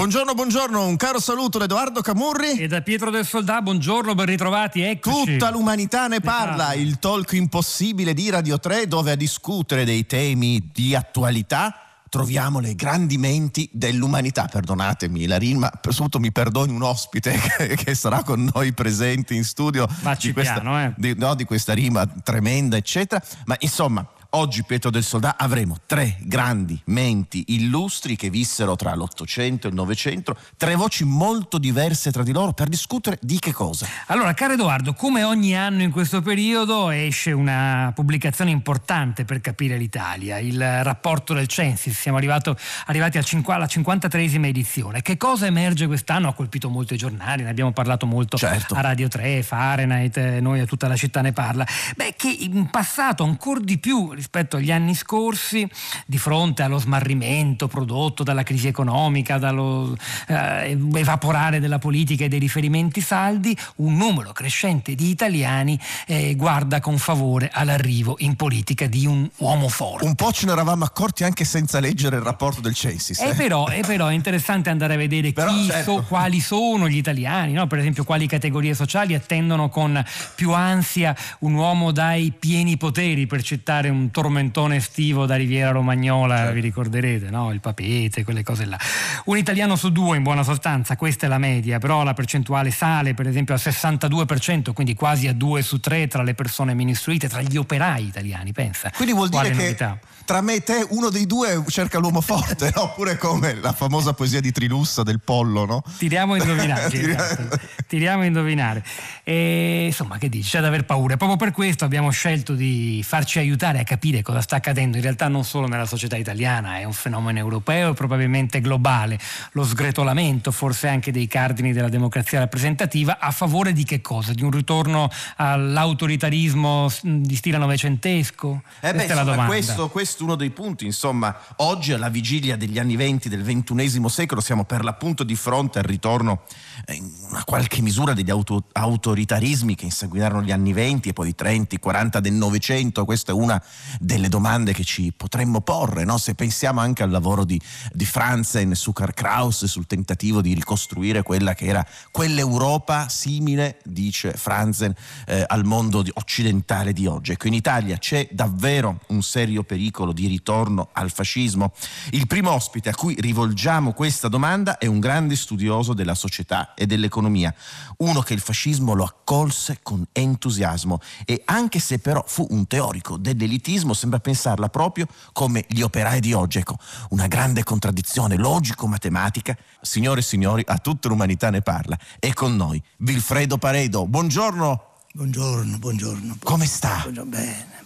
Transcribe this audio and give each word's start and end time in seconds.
Buongiorno, 0.00 0.32
buongiorno, 0.32 0.86
un 0.86 0.96
caro 0.96 1.20
saluto 1.20 1.58
da 1.58 1.64
Edoardo 1.64 2.00
Camurri. 2.00 2.52
E 2.52 2.66
da 2.68 2.80
Pietro 2.80 3.10
del 3.10 3.26
Soldà, 3.26 3.60
buongiorno, 3.60 4.14
ben 4.14 4.24
ritrovati, 4.24 4.80
eccoci. 4.80 5.32
Tutta 5.32 5.50
l'umanità 5.50 6.06
ne 6.06 6.20
parla, 6.20 6.72
il 6.72 6.98
talk 6.98 7.32
impossibile 7.32 8.14
di 8.14 8.30
Radio 8.30 8.58
3 8.58 8.88
dove 8.88 9.10
a 9.10 9.14
discutere 9.14 9.84
dei 9.84 10.06
temi 10.06 10.70
di 10.72 10.94
attualità 10.94 11.82
troviamo 12.08 12.60
le 12.60 12.74
grandi 12.74 13.18
menti 13.18 13.68
dell'umanità. 13.74 14.46
Perdonatemi 14.46 15.26
la 15.26 15.36
rima, 15.36 15.70
soprattutto 15.70 16.18
mi 16.18 16.32
perdoni 16.32 16.72
un 16.72 16.82
ospite 16.82 17.36
che, 17.58 17.76
che 17.76 17.94
sarà 17.94 18.22
con 18.22 18.50
noi 18.54 18.72
presente 18.72 19.34
in 19.34 19.44
studio 19.44 19.86
di 20.18 20.32
questa, 20.32 20.60
piano, 20.60 20.82
eh. 20.82 20.94
di, 20.96 21.14
no, 21.18 21.34
di 21.34 21.44
questa 21.44 21.74
rima 21.74 22.06
tremenda, 22.06 22.78
eccetera. 22.78 23.22
Ma 23.44 23.54
insomma, 23.58 24.08
oggi 24.30 24.62
Pietro 24.64 24.90
del 24.90 25.02
Soldà 25.02 25.36
avremo 25.36 25.76
tre 25.86 26.16
grandi 26.20 26.80
menti 26.86 27.44
illustri 27.48 28.16
che 28.16 28.30
vissero 28.30 28.76
tra 28.76 28.94
l'Ottocento 28.94 29.66
e 29.66 29.70
il 29.70 29.76
Novecento, 29.76 30.36
tre 30.56 30.74
voci 30.74 31.04
molto 31.04 31.58
diverse 31.58 32.12
tra 32.12 32.22
di 32.22 32.32
loro 32.32 32.52
per 32.52 32.68
discutere 32.68 33.18
di 33.20 33.38
che 33.38 33.52
cosa? 33.52 33.86
Allora, 34.06 34.34
caro 34.34 34.52
Edoardo, 34.54 34.92
come 34.92 35.24
ogni 35.24 35.56
anno 35.56 35.82
in 35.82 35.90
questo 35.90 36.22
periodo 36.22 36.90
esce 36.90 37.32
una 37.32 37.92
pubblicazione 37.94 38.50
importante 38.50 39.24
per 39.24 39.40
capire 39.40 39.76
l'Italia, 39.76 40.38
il 40.38 40.82
rapporto 40.82 41.34
del 41.34 41.46
Censis. 41.46 41.98
Siamo 41.98 42.16
arrivato- 42.18 42.56
arrivati 42.86 43.18
al 43.18 43.24
alla 43.46 43.66
53esima 43.66 44.46
edizione. 44.46 45.02
Che 45.02 45.16
cosa 45.16 45.46
emerge 45.46 45.86
quest'anno? 45.86 46.28
Ha 46.28 46.34
colpito 46.34 46.68
molto 46.68 46.94
i 46.94 46.96
giornali, 46.96 47.42
ne 47.42 47.48
abbiamo 47.50 47.72
parlato 47.72 48.06
molto 48.06 48.36
Certo. 48.36 48.74
a 48.74 48.80
Radio 48.80 49.08
3, 49.08 49.42
Fahrenheit, 49.42 50.16
eh, 50.16 50.40
noi 50.40 50.60
a 50.60 50.66
tutta 50.66 50.88
la 50.88 50.96
città 50.96 51.20
ne 51.20 51.32
parla. 51.32 51.66
Beh, 51.96 52.14
che 52.16 52.28
in 52.28 52.68
passato 52.70 53.24
ancora 53.24 53.60
di 53.60 53.78
più 53.78 54.12
rispetto 54.20 54.58
agli 54.58 54.70
anni 54.70 54.94
scorsi, 54.94 55.66
di 56.04 56.18
fronte 56.18 56.62
allo 56.62 56.78
smarrimento 56.78 57.68
prodotto 57.68 58.22
dalla 58.22 58.42
crisi 58.42 58.66
economica, 58.66 59.38
dallo 59.38 59.96
eh, 60.28 60.78
evaporare 60.94 61.58
della 61.58 61.78
politica 61.78 62.24
e 62.24 62.28
dei 62.28 62.38
riferimenti 62.38 63.00
saldi, 63.00 63.56
un 63.76 63.96
numero 63.96 64.32
crescente 64.32 64.94
di 64.94 65.08
italiani 65.08 65.78
eh, 66.06 66.34
guarda 66.34 66.80
con 66.80 66.98
favore 66.98 67.48
all'arrivo 67.50 68.16
in 68.18 68.36
politica 68.36 68.86
di 68.86 69.06
un 69.06 69.26
uomo 69.38 69.68
forte. 69.68 70.04
Un 70.04 70.14
po' 70.14 70.32
ce 70.32 70.44
ne 70.44 70.52
eravamo 70.52 70.84
accorti 70.84 71.24
anche 71.24 71.46
senza 71.46 71.80
leggere 71.80 72.16
il 72.16 72.22
rapporto 72.22 72.60
del 72.60 72.74
Censis. 72.74 73.20
Eh. 73.20 73.34
però, 73.34 73.68
e 73.68 73.80
però 73.86 74.08
è 74.08 74.12
interessante 74.12 74.68
andare 74.68 74.94
a 74.94 74.96
vedere 74.98 75.32
Però, 75.32 75.50
chi 75.50 75.64
certo. 75.64 75.96
so- 75.96 76.04
quali 76.06 76.40
sono 76.40 76.88
gli 76.88 76.96
italiani, 76.96 77.52
no? 77.52 77.66
per 77.66 77.78
esempio 77.78 78.04
quali 78.04 78.26
categorie 78.26 78.74
sociali 78.74 79.14
attendono 79.14 79.70
con 79.70 80.04
più 80.34 80.52
ansia 80.52 81.16
un 81.40 81.54
uomo 81.54 81.90
dai 81.90 82.32
pieni 82.38 82.76
poteri, 82.76 83.26
per 83.26 83.42
citare 83.42 83.88
un 83.88 84.09
tormentone 84.10 84.76
estivo 84.76 85.26
da 85.26 85.36
Riviera 85.36 85.70
Romagnola, 85.70 86.36
Certo. 86.36 86.52
vi 86.54 86.60
ricorderete, 86.60 87.30
no? 87.30 87.52
il 87.52 87.60
papete, 87.60 88.24
quelle 88.24 88.42
cose 88.42 88.64
là. 88.64 88.78
Un 89.26 89.36
italiano 89.36 89.76
su 89.76 89.90
due 89.90 90.16
in 90.16 90.22
buona 90.22 90.42
sostanza, 90.42 90.96
questa 90.96 91.26
è 91.26 91.28
la 91.28 91.38
media, 91.38 91.78
però 91.78 92.02
la 92.02 92.14
percentuale 92.14 92.70
sale 92.70 93.14
per 93.14 93.26
esempio 93.26 93.54
al 93.54 93.60
62%, 93.62 94.72
quindi 94.72 94.94
quasi 94.94 95.28
a 95.28 95.32
due 95.32 95.62
su 95.62 95.80
tre 95.80 96.06
tra 96.06 96.22
le 96.22 96.34
persone 96.34 96.74
meno 96.74 96.90
istruite, 96.90 97.28
tra 97.28 97.40
gli 97.42 97.56
operai 97.56 98.06
italiani, 98.06 98.52
pensa. 98.52 98.90
Quindi 98.94 99.14
vuol 99.14 99.28
dire 99.28 99.42
Quale 99.42 99.56
che 99.56 99.62
novità. 99.64 99.98
Tra 100.30 100.42
me 100.42 100.54
e 100.54 100.62
te 100.62 100.86
uno 100.90 101.10
dei 101.10 101.26
due 101.26 101.60
cerca 101.66 101.98
l'uomo 101.98 102.20
forte, 102.20 102.70
no? 102.76 102.82
Oppure 102.82 103.16
come 103.16 103.54
la 103.54 103.72
famosa 103.72 104.12
poesia 104.12 104.40
di 104.40 104.52
Trilussa 104.52 105.02
del 105.02 105.18
pollo, 105.18 105.64
no? 105.64 105.82
Tiriamo 105.98 106.34
a 106.34 106.36
indovinare. 106.36 106.86
esatto. 106.94 107.58
Tiriamo 107.88 108.22
a 108.22 108.26
indovinare. 108.26 108.84
E, 109.24 109.86
insomma, 109.86 110.18
che 110.18 110.28
dici? 110.28 110.50
C'è 110.50 110.60
da 110.60 110.68
aver 110.68 110.84
paura. 110.84 111.16
Proprio 111.16 111.36
per 111.36 111.50
questo 111.50 111.84
abbiamo 111.84 112.10
scelto 112.10 112.54
di 112.54 113.02
farci 113.04 113.40
aiutare 113.40 113.80
a 113.80 113.82
capire 113.82 114.22
cosa 114.22 114.40
sta 114.40 114.54
accadendo. 114.54 114.98
In 114.98 115.02
realtà 115.02 115.26
non 115.26 115.44
solo 115.44 115.66
nella 115.66 115.84
società 115.84 116.14
italiana, 116.14 116.78
è 116.78 116.84
un 116.84 116.92
fenomeno 116.92 117.40
europeo 117.40 117.90
e 117.90 117.94
probabilmente 117.94 118.60
globale. 118.60 119.18
Lo 119.54 119.64
sgretolamento, 119.64 120.52
forse 120.52 120.86
anche 120.86 121.10
dei 121.10 121.26
cardini 121.26 121.72
della 121.72 121.88
democrazia 121.88 122.38
rappresentativa, 122.38 123.18
a 123.18 123.32
favore 123.32 123.72
di 123.72 123.82
che 123.82 124.00
cosa? 124.00 124.32
Di 124.32 124.44
un 124.44 124.52
ritorno 124.52 125.10
all'autoritarismo 125.38 126.88
di 127.02 127.34
stile 127.34 127.58
novecentesco? 127.58 128.62
Eh 128.78 128.92
beh, 128.92 128.94
Questa 128.94 129.12
è 129.12 129.16
la 129.16 129.22
insomma, 129.22 129.24
domanda. 129.24 129.46
questo, 129.46 129.88
questo 129.88 130.18
è 130.20 130.24
uno 130.24 130.36
dei 130.36 130.50
punti. 130.50 130.84
Insomma, 130.84 131.34
oggi 131.56 131.92
alla 131.92 132.08
vigilia 132.08 132.56
degli 132.56 132.78
anni 132.78 132.96
venti 132.96 133.28
del 133.28 133.42
ventunesimo 133.42 134.08
secolo 134.08 134.40
siamo 134.40 134.64
per 134.64 134.84
l'appunto 134.84 135.24
di 135.24 135.34
fronte 135.34 135.78
al 135.78 135.84
ritorno 135.84 136.42
eh, 136.86 136.94
in 136.94 137.10
qualche 137.44 137.80
misura 137.80 138.12
degli 138.12 138.30
auto- 138.30 138.64
autoritarismi 138.72 139.74
che 139.74 139.86
inseguirono 139.86 140.42
gli 140.42 140.52
anni 140.52 140.72
venti 140.72 141.10
e 141.10 141.12
poi 141.12 141.30
i 141.30 141.34
30, 141.34 141.74
i 141.74 141.78
40 141.78 142.20
del 142.20 142.32
Novecento. 142.32 143.04
Questa 143.04 143.32
è 143.32 143.34
una 143.34 143.62
delle 143.98 144.28
domande 144.28 144.72
che 144.72 144.84
ci 144.84 145.12
potremmo 145.16 145.60
porre, 145.60 146.04
no? 146.04 146.18
se 146.18 146.34
pensiamo 146.34 146.80
anche 146.80 147.02
al 147.02 147.10
lavoro 147.10 147.44
di, 147.44 147.60
di 147.92 148.04
Franzen 148.04 148.74
su 148.74 148.92
Karl 148.92 149.14
Kraus 149.14 149.64
sul 149.64 149.86
tentativo 149.86 150.40
di 150.40 150.54
ricostruire 150.54 151.22
quella 151.22 151.54
che 151.54 151.66
era 151.66 151.86
quell'Europa 152.10 153.08
simile, 153.08 153.78
dice 153.84 154.32
Franzen, 154.32 154.94
eh, 155.26 155.44
al 155.46 155.64
mondo 155.64 156.04
occidentale 156.14 156.92
di 156.92 157.06
oggi. 157.06 157.32
Ecco, 157.32 157.46
in 157.46 157.54
Italia 157.54 157.98
c'è 157.98 158.28
davvero 158.30 159.00
un 159.08 159.22
serio 159.22 159.62
pericolo 159.62 160.09
di 160.12 160.26
ritorno 160.26 160.88
al 160.92 161.10
fascismo. 161.10 161.72
Il 162.10 162.26
primo 162.26 162.50
ospite 162.50 162.88
a 162.90 162.94
cui 162.94 163.16
rivolgiamo 163.18 163.92
questa 163.92 164.28
domanda 164.28 164.78
è 164.78 164.86
un 164.86 165.00
grande 165.00 165.36
studioso 165.36 165.92
della 165.92 166.14
società 166.14 166.74
e 166.74 166.86
dell'economia, 166.86 167.54
uno 167.98 168.20
che 168.20 168.34
il 168.34 168.40
fascismo 168.40 168.94
lo 168.94 169.04
accolse 169.04 169.80
con 169.82 170.06
entusiasmo 170.12 171.00
e 171.24 171.42
anche 171.44 171.78
se 171.78 171.98
però 171.98 172.24
fu 172.26 172.46
un 172.50 172.66
teorico 172.66 173.16
dell'elitismo, 173.16 173.92
sembra 173.92 174.20
pensarla 174.20 174.68
proprio 174.68 175.06
come 175.32 175.64
gli 175.68 175.82
operai 175.82 176.20
di 176.20 176.32
oggi. 176.32 176.58
Ecco, 176.58 176.76
una 177.10 177.26
grande 177.26 177.62
contraddizione 177.64 178.36
logico-matematica. 178.36 179.56
Signore 179.80 180.20
e 180.20 180.22
signori, 180.22 180.62
a 180.66 180.78
tutta 180.78 181.08
l'umanità 181.08 181.50
ne 181.50 181.62
parla. 181.62 181.98
E 182.18 182.32
con 182.34 182.56
noi 182.56 182.82
Vilfredo 182.98 183.58
Paredo. 183.58 184.06
Buongiorno, 184.06 184.84
Buongiorno, 185.12 185.78
buongiorno. 185.78 186.36
come 186.42 186.66
sta? 186.66 187.00
Buongiorno, 187.02 187.30
bene. 187.30 187.79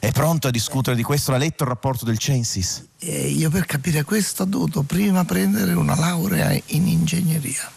È 0.00 0.12
pronto 0.12 0.46
a 0.46 0.50
discutere 0.50 0.94
di 0.94 1.02
questo? 1.02 1.32
Ha 1.32 1.36
letto 1.36 1.64
il 1.64 1.68
rapporto 1.70 2.04
del 2.04 2.18
Censis? 2.18 2.84
E 2.98 3.28
io 3.28 3.50
per 3.50 3.66
capire 3.66 4.04
questo 4.04 4.44
ho 4.44 4.46
dovuto 4.46 4.82
prima 4.82 5.24
prendere 5.24 5.72
una 5.72 5.96
laurea 5.96 6.52
in 6.66 6.86
ingegneria, 6.86 7.68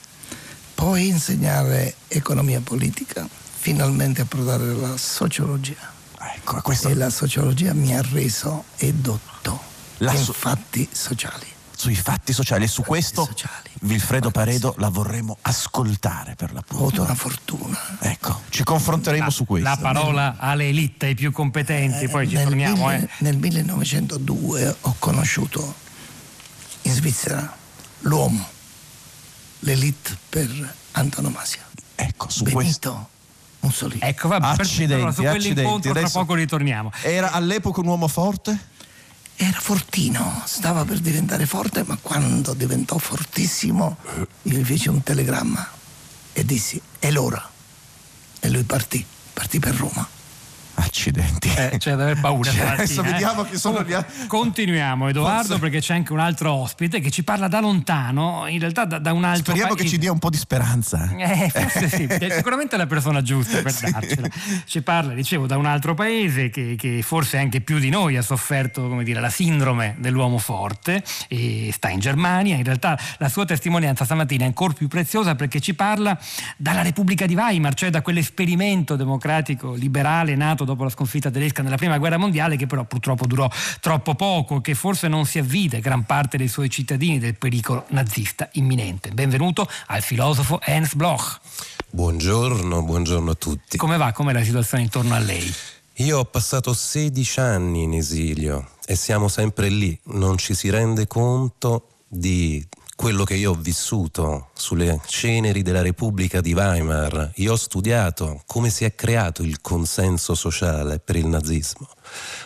poi 0.75 1.07
insegnare 1.07 1.95
economia 2.07 2.61
politica, 2.61 3.27
finalmente 3.57 4.21
approdare 4.21 4.69
alla 4.69 4.97
sociologia. 4.97 5.91
Ecco, 6.35 6.61
questo 6.61 6.89
E 6.89 6.93
la 6.93 7.09
sociologia 7.09 7.73
mi 7.73 7.95
ha 7.95 8.01
reso 8.01 8.65
edotto 8.77 9.59
La 9.97 10.13
in 10.13 10.23
so- 10.23 10.33
fatti 10.33 10.87
sociali. 10.91 11.47
Sui 11.81 11.95
fatti 11.95 12.31
sociali 12.31 12.65
e 12.65 12.67
su 12.67 12.83
questo 12.83 13.25
sociali. 13.25 13.69
Vilfredo 13.81 14.29
Paredo 14.29 14.75
la 14.77 14.89
vorremmo 14.89 15.37
ascoltare 15.41 16.35
per 16.35 16.53
l'appunto. 16.53 16.83
avuto 16.83 17.01
una 17.01 17.15
fortuna. 17.15 17.79
Ecco, 18.01 18.41
ci 18.49 18.63
confronteremo 18.63 19.31
su 19.31 19.45
questo. 19.45 19.67
La 19.67 19.77
parola 19.77 20.35
alle 20.37 20.67
elite, 20.69 21.07
ai 21.07 21.15
più 21.15 21.31
competenti, 21.31 22.07
poi 22.07 22.27
ci 22.29 22.35
nel, 22.35 22.43
torniamo. 22.43 22.85
mille- 22.85 22.99
eh. 23.03 23.09
nel 23.19 23.35
1902 23.37 24.75
ho 24.81 24.95
conosciuto 24.99 25.73
in 26.83 26.93
Svizzera 26.93 27.51
l'uomo, 28.01 28.47
l'elite 29.61 30.15
per 30.29 30.75
antonomasia, 30.91 31.61
Ecco, 31.95 32.29
su 32.29 32.43
questo. 32.43 32.89
Benito 32.91 33.09
Mussolini. 33.61 34.01
Ecco, 34.03 34.27
vabbè, 34.27 34.55
per- 34.55 34.65
Accidenti, 34.65 34.93
allora, 34.93 35.11
su 35.11 35.21
accidenti. 35.21 35.53
quell'incontro 35.53 35.91
tra 35.91 35.99
Adesso- 36.01 36.19
poco 36.19 36.33
ritorniamo. 36.35 36.91
Era 37.01 37.31
all'epoca 37.31 37.79
un 37.79 37.87
uomo 37.87 38.07
forte? 38.07 38.69
Era 39.35 39.59
fortino, 39.59 40.43
stava 40.45 40.85
per 40.85 40.99
diventare 40.99 41.45
forte, 41.45 41.83
ma 41.83 41.97
quando 42.01 42.53
diventò 42.53 42.97
fortissimo 42.97 43.97
io 44.43 44.57
gli 44.57 44.63
feci 44.63 44.89
un 44.89 45.01
telegramma 45.01 45.67
e 46.33 46.45
dissi 46.45 46.79
è 46.99 47.09
l'ora. 47.11 47.49
E 48.39 48.49
lui 48.49 48.63
partì, 48.63 49.03
partì 49.33 49.59
per 49.59 49.75
Roma. 49.75 50.20
Accidenti. 50.91 51.49
Eh, 51.55 51.77
c'è 51.77 51.95
da 51.95 52.03
aver 52.03 52.19
paura. 52.19 52.51
Cioè, 52.51 52.67
adesso 52.67 53.01
eh. 53.01 53.11
vediamo 53.11 53.43
chi 53.43 53.57
sono 53.57 53.81
gli 53.83 53.93
Comunque, 53.93 54.27
Continuiamo, 54.27 55.07
Edoardo, 55.07 55.41
Forse- 55.41 55.59
perché 55.59 55.79
c'è 55.79 55.93
anche 55.93 56.11
un 56.11 56.19
altro 56.19 56.51
ospite 56.51 56.99
che 56.99 57.09
ci 57.09 57.23
parla 57.23 57.47
da 57.47 57.61
lontano, 57.61 58.45
in 58.47 58.59
realtà 58.59 58.83
da, 58.83 58.99
da 58.99 59.13
un 59.13 59.23
altro 59.23 59.53
Speriamo 59.53 59.69
che 59.69 59.83
paese. 59.83 59.93
ci 59.93 59.97
dia 59.97 60.11
un 60.11 60.19
po' 60.19 60.29
di 60.29 60.35
speranza. 60.35 61.09
Eh, 61.15 61.49
forse 61.49 61.87
sì, 61.87 62.03
è 62.03 62.29
sicuramente 62.35 62.75
la 62.75 62.87
persona 62.87 63.21
giusta 63.21 63.61
per 63.61 63.71
darcela. 63.89 64.27
Ci 64.65 64.81
parla, 64.81 65.13
dicevo, 65.13 65.47
da 65.47 65.55
un 65.55 65.65
altro 65.65 65.93
paese 65.93 66.49
che, 66.49 66.75
che 66.77 67.01
forse 67.01 67.37
anche 67.37 67.61
più 67.61 67.79
di 67.79 67.89
noi 67.89 68.17
ha 68.17 68.21
sofferto, 68.21 68.89
come 68.89 69.05
dire, 69.05 69.21
la 69.21 69.29
sindrome 69.29 69.95
dell'uomo 69.97 70.39
forte 70.39 71.01
e 71.29 71.69
sta 71.71 71.87
in 71.87 71.99
Germania. 71.99 72.57
In 72.57 72.65
realtà 72.65 72.99
la 73.17 73.29
sua 73.29 73.45
testimonianza 73.45 74.03
stamattina 74.03 74.43
è 74.43 74.47
ancora 74.47 74.73
più 74.73 74.89
preziosa 74.89 75.35
perché 75.35 75.61
ci 75.61 75.73
parla 75.73 76.19
dalla 76.57 76.81
Repubblica 76.81 77.25
di 77.25 77.35
Weimar, 77.35 77.75
cioè 77.75 77.89
da 77.89 78.01
quell'esperimento 78.01 78.97
democratico 78.97 79.73
liberale 79.73 80.35
nato 80.35 80.65
dopo 80.65 80.80
la 80.83 80.89
sconfitta 80.89 81.29
tedesca 81.29 81.61
nella 81.61 81.77
Prima 81.77 81.97
Guerra 81.97 82.17
Mondiale 82.17 82.55
che 82.55 82.67
però 82.67 82.83
purtroppo 82.83 83.25
durò 83.25 83.49
troppo 83.79 84.15
poco, 84.15 84.61
che 84.61 84.75
forse 84.75 85.07
non 85.07 85.25
si 85.25 85.39
avvide 85.39 85.79
gran 85.79 86.03
parte 86.05 86.37
dei 86.37 86.47
suoi 86.47 86.69
cittadini 86.69 87.19
del 87.19 87.35
pericolo 87.35 87.85
nazista 87.89 88.49
imminente. 88.53 89.11
Benvenuto 89.11 89.67
al 89.87 90.01
filosofo 90.01 90.59
Ernst 90.61 90.95
Bloch. 90.95 91.39
Buongiorno, 91.89 92.83
buongiorno 92.83 93.31
a 93.31 93.35
tutti. 93.35 93.77
Come 93.77 93.97
va? 93.97 94.11
Com'è 94.11 94.33
la 94.33 94.43
situazione 94.43 94.83
intorno 94.83 95.13
a 95.13 95.19
lei? 95.19 95.53
Io 95.95 96.19
ho 96.19 96.25
passato 96.25 96.73
16 96.73 97.39
anni 97.39 97.83
in 97.83 97.93
esilio 97.93 98.71
e 98.85 98.95
siamo 98.95 99.27
sempre 99.27 99.69
lì, 99.69 99.97
non 100.05 100.37
ci 100.37 100.55
si 100.55 100.69
rende 100.69 101.05
conto 101.05 101.87
di 102.07 102.65
quello 103.01 103.23
che 103.23 103.33
io 103.33 103.49
ho 103.49 103.55
vissuto 103.55 104.49
sulle 104.53 105.01
ceneri 105.07 105.63
della 105.63 105.81
Repubblica 105.81 106.39
di 106.39 106.53
Weimar. 106.53 107.31
Io 107.37 107.53
ho 107.53 107.55
studiato 107.55 108.43
come 108.45 108.69
si 108.69 108.85
è 108.85 108.93
creato 108.93 109.41
il 109.41 109.59
consenso 109.59 110.35
sociale 110.35 110.99
per 110.99 111.15
il 111.15 111.25
nazismo. 111.25 111.89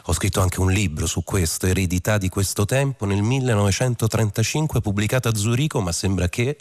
Ho 0.06 0.14
scritto 0.14 0.42
anche 0.42 0.60
un 0.60 0.72
libro 0.72 1.08
su 1.08 1.24
questo, 1.24 1.66
Eredità 1.66 2.18
di 2.18 2.30
questo 2.30 2.66
tempo, 2.66 3.06
nel 3.06 3.22
1935, 3.22 4.80
pubblicato 4.80 5.28
a 5.28 5.36
Zurigo, 5.36 5.82
ma 5.82 5.92
sembra 5.92 6.30
che 6.30 6.58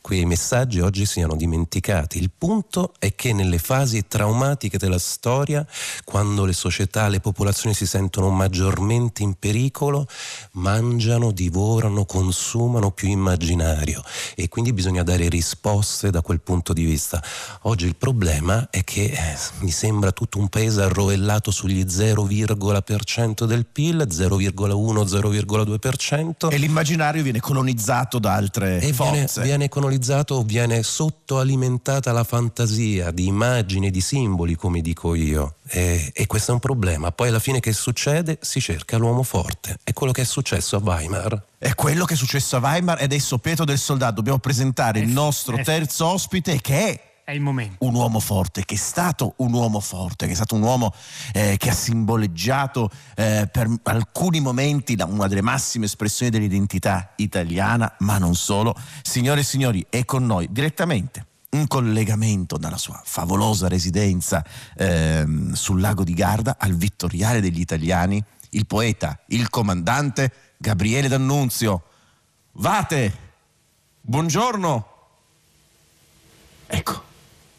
quei 0.00 0.24
messaggi 0.24 0.80
oggi 0.80 1.04
siano 1.04 1.34
dimenticati. 1.34 2.18
Il 2.18 2.30
punto 2.36 2.94
è 2.98 3.14
che 3.14 3.32
nelle 3.32 3.58
fasi 3.58 4.06
traumatiche 4.06 4.78
della 4.78 4.98
storia, 4.98 5.66
quando 6.04 6.44
le 6.44 6.52
società, 6.52 7.08
le 7.08 7.20
popolazioni 7.20 7.74
si 7.74 7.86
sentono 7.86 8.30
maggiormente 8.30 9.22
in 9.22 9.34
pericolo, 9.34 10.06
mangiano, 10.52 11.32
divorano, 11.32 12.04
consumano 12.04 12.92
più 12.92 13.08
immaginario 13.26 14.02
e 14.36 14.48
quindi 14.48 14.72
bisogna 14.72 15.02
dare 15.02 15.28
risposte 15.28 16.10
da 16.10 16.20
quel 16.22 16.40
punto 16.40 16.72
di 16.72 16.84
vista. 16.84 17.20
Oggi 17.62 17.86
il 17.86 17.96
problema 17.96 18.68
è 18.70 18.84
che 18.84 19.04
eh, 19.04 19.36
mi 19.60 19.70
sembra 19.72 20.12
tutto 20.12 20.38
un 20.38 20.48
paese 20.48 20.82
arrovellato 20.82 21.50
sugli 21.50 21.84
0,% 21.84 23.44
del 23.44 23.66
PIL, 23.66 24.06
0,1-0,2%. 24.08 26.50
E 26.50 26.56
l'immaginario 26.58 27.22
viene 27.22 27.40
colonizzato 27.40 28.18
da 28.18 28.34
altre 28.34 28.76
E 28.76 28.92
viene, 28.92 28.94
forze. 28.94 29.42
viene 29.42 29.68
colonizzato, 29.68 30.42
viene 30.42 30.82
sottoalimentata 30.82 32.12
la 32.12 32.24
fantasia 32.24 33.10
di 33.10 33.26
immagini, 33.26 33.90
di 33.90 34.00
simboli, 34.00 34.54
come 34.54 34.80
dico 34.80 35.14
io. 35.14 35.56
E, 35.68 36.10
e 36.14 36.26
questo 36.26 36.52
è 36.52 36.54
un 36.54 36.60
problema. 36.60 37.10
Poi 37.10 37.28
alla 37.28 37.40
fine 37.40 37.60
che 37.60 37.72
succede? 37.72 38.38
Si 38.40 38.60
cerca 38.60 38.96
l'uomo 38.98 39.22
forte. 39.22 39.78
È 39.82 39.92
quello 39.92 40.12
che 40.12 40.22
è 40.22 40.24
successo 40.24 40.76
a 40.76 40.80
Weimar. 40.82 41.42
È 41.58 41.74
quello 41.74 42.04
che 42.04 42.12
è 42.12 42.16
successo 42.18 42.56
a 42.56 42.60
Weimar 42.60 42.98
ed 42.98 43.04
adesso 43.04 43.38
Pietro 43.38 43.64
del 43.64 43.78
Soldato 43.78 44.16
dobbiamo 44.16 44.38
presentare 44.38 45.00
il 45.00 45.08
sì, 45.08 45.14
nostro 45.14 45.56
eh 45.56 45.62
terzo 45.62 46.06
ospite 46.06 46.60
che 46.60 46.88
è 46.88 47.22
È 47.24 47.32
il 47.32 47.40
momento. 47.40 47.82
un 47.86 47.94
uomo 47.94 48.20
forte, 48.20 48.66
che 48.66 48.74
è 48.74 48.78
stato 48.78 49.32
un 49.38 49.54
uomo 49.54 49.80
forte, 49.80 50.26
che 50.26 50.32
è 50.32 50.34
stato 50.34 50.54
un 50.54 50.60
uomo 50.60 50.92
eh, 51.32 51.56
che 51.56 51.70
ha 51.70 51.72
simboleggiato 51.72 52.90
eh, 53.14 53.48
per 53.50 53.70
alcuni 53.84 54.40
momenti 54.40 54.98
una 54.98 55.28
delle 55.28 55.40
massime 55.40 55.86
espressioni 55.86 56.30
dell'identità 56.30 57.14
italiana, 57.16 57.90
ma 58.00 58.18
non 58.18 58.34
solo. 58.34 58.76
Signore 59.00 59.40
e 59.40 59.44
signori, 59.44 59.86
è 59.88 60.04
con 60.04 60.26
noi 60.26 60.48
direttamente 60.50 61.24
un 61.52 61.66
collegamento 61.68 62.58
dalla 62.58 62.76
sua 62.76 63.00
favolosa 63.02 63.66
residenza 63.66 64.44
ehm, 64.76 65.54
sul 65.54 65.80
lago 65.80 66.04
di 66.04 66.12
Garda 66.12 66.56
al 66.58 66.74
Vittoriale 66.74 67.40
degli 67.40 67.60
Italiani, 67.60 68.22
il 68.50 68.66
poeta, 68.66 69.18
il 69.28 69.48
comandante 69.48 70.45
Gabriele 70.56 71.08
D'Annunzio. 71.08 71.82
Vate, 72.52 73.12
buongiorno. 74.00 74.94
Ecco, 76.66 77.04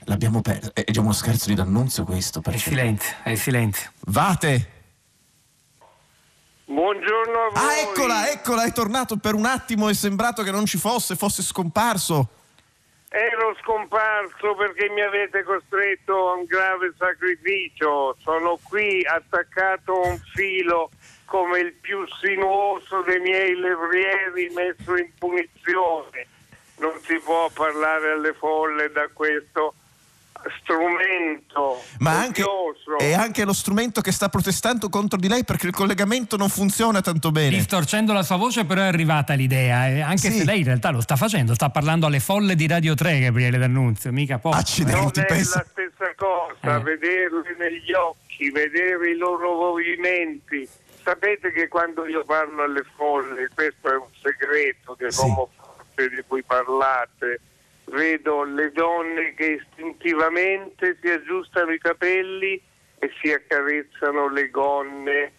l'abbiamo 0.06 0.42
perso. 0.42 0.74
È 0.74 0.84
già 0.90 1.02
uno 1.02 1.14
scherzo 1.14 1.48
di 1.50 1.56
D'Annunzio 1.56 2.04
questo. 2.04 2.40
È 2.40 2.42
perché- 2.42 2.60
silenzio, 2.60 3.16
è 3.24 3.36
silenzio. 3.36 3.92
Vate. 4.06 4.72
Buongiorno 6.66 7.40
a 7.46 7.50
voi. 7.54 7.64
Ah, 7.64 7.78
eccola, 7.80 8.30
eccola, 8.30 8.66
è 8.66 8.74
tornato 8.74 9.18
per 9.18 9.36
un 9.36 9.46
attimo, 9.46 9.88
è 9.88 9.94
sembrato 9.94 10.44
che 10.44 10.52
non 10.52 10.66
ci 10.66 10.78
fosse, 10.78 11.16
fosse 11.16 11.42
scomparso. 11.42 12.30
Ero 13.10 13.56
scomparso 13.64 14.54
perché 14.58 14.90
mi 14.90 15.00
avete 15.02 15.44
costretto 15.44 16.30
a 16.30 16.34
un 16.34 16.44
grave 16.44 16.94
sacrificio. 16.98 18.18
Sono 18.20 18.60
qui 18.62 19.02
attaccato 19.06 19.94
a 19.94 20.10
un 20.10 20.20
filo 20.34 20.90
come 21.28 21.60
il 21.60 21.74
più 21.74 22.00
sinuoso 22.22 23.04
dei 23.06 23.20
miei 23.20 23.54
levrieri 23.56 24.50
messo 24.56 24.96
in 24.96 25.10
punizione. 25.20 26.26
Non 26.80 26.94
si 27.04 27.20
può 27.24 27.50
parlare 27.54 28.12
alle 28.12 28.34
folle 28.34 28.90
da 28.92 29.08
questo 29.12 29.74
strumento 30.62 31.82
Ma 32.00 32.20
anche, 32.20 32.44
è 33.00 33.14
anche 33.14 33.44
lo 33.44 33.54
strumento 33.54 34.02
che 34.02 34.12
sta 34.12 34.30
protestando 34.30 34.88
contro 34.88 35.18
di 35.20 35.28
lei 35.28 35.44
perché 35.44 35.66
il 35.66 35.74
collegamento 35.74 36.38
non 36.38 36.48
funziona 36.50 37.02
tanto 37.02 37.32
bene. 37.32 37.50
Distorcendo 37.58 38.14
la 38.14 38.22
sua 38.24 38.36
voce, 38.36 38.64
però 38.64 38.82
è 38.82 38.86
arrivata 38.86 39.34
l'idea, 39.34 39.88
eh, 39.88 40.02
anche 40.02 40.30
Sì. 40.30 40.38
se 40.40 40.46
lei 40.46 40.60
in 40.60 40.66
realtà 40.66 40.92
lo 40.92 41.02
sta 41.02 41.16
facendo, 41.16 41.56
sta 41.56 41.70
parlando 41.70 42.06
alle 42.06 42.20
folle 42.20 42.56
di 42.56 42.68
Radio 42.68 42.94
3, 42.94 43.20
Gabriele 43.20 43.58
D'Annunzio, 43.58 44.12
mica 44.12 44.36
poco. 44.38 44.50
Non 44.56 44.60
Accidenti, 44.64 45.20
è 45.22 45.26
pensa. 45.26 45.60
la 45.60 45.66
stessa 45.72 46.14
cosa, 46.16 46.76
Eh. 46.78 46.80
vederli 46.84 47.56
negli 47.58 47.92
occhi, 47.94 48.52
vedere 48.52 49.10
i 49.10 49.18
loro 49.18 49.54
movimenti. 49.56 50.68
Sapete 51.08 51.54
che 51.54 51.70
quando 51.70 52.06
io 52.06 52.26
parlo 52.26 52.64
alle 52.64 52.84
folle, 52.98 53.48
questo 53.56 53.90
è 53.90 53.96
un 53.96 54.10
segreto 54.22 54.94
dell'uomo 55.00 55.50
forte 55.56 56.10
di 56.10 56.22
cui 56.28 56.44
parlate, 56.44 57.40
vedo 57.86 58.44
le 58.44 58.74
donne 58.74 59.34
che 59.34 59.64
istintivamente 59.66 60.98
si 61.02 61.08
aggiustano 61.10 61.72
i 61.72 61.80
capelli 61.80 62.62
e 63.00 63.10
si 63.22 63.32
accarezzano 63.32 64.28
le 64.28 64.50
gonne 64.50 65.32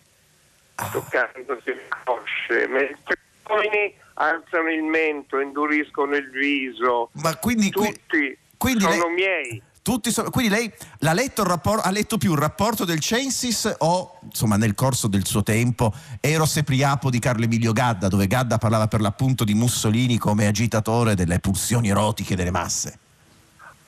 toccandosi 0.91 1.75
le 1.75 1.89
cosce, 2.03 2.67
mentre 2.67 3.19
gli 3.45 3.51
uomini 3.53 3.95
alzano 4.15 4.71
il 4.73 4.85
mento, 4.85 5.39
induriscono 5.39 6.17
il 6.17 6.31
viso. 6.31 7.11
Ma 7.21 7.37
quindi, 7.37 7.71
qui- 7.71 7.93
Tutti 7.93 8.39
quindi 8.57 8.85
sono 8.85 9.05
lei- 9.09 9.13
miei. 9.13 9.63
Sono- 10.11 10.31
quindi 10.31 10.51
lei 10.51 10.73
l'ha 10.99 11.13
letto 11.13 11.43
il 11.43 11.49
rappor- 11.49 11.81
ha 11.85 11.91
letto 11.91 12.19
più 12.19 12.33
il 12.33 12.39
rapporto 12.39 12.85
del 12.85 13.01
Censis 13.01 13.75
o 13.79 14.19
insomma 14.23 14.57
nel 14.57 14.75
corso 14.75 15.09
del 15.09 15.25
suo 15.27 15.43
tempo 15.43 15.93
Eros 16.21 16.57
e 16.59 16.65
Priapo 16.65 17.11
di 17.11 17.19
Carlo 17.19 17.45
Emilio 17.45 17.73
Gadda 17.73 18.09
dove 18.09 18.27
Gadda 18.27 18.59
parlava 18.59 18.87
per 18.89 19.01
l'appunto 19.01 19.45
di 19.45 19.55
Mussolini 19.55 20.19
come 20.19 20.47
agitatore 20.47 21.15
delle 21.15 21.39
pulsioni 21.41 21.89
erotiche 21.89 22.37
delle 22.37 22.51
masse. 22.51 22.99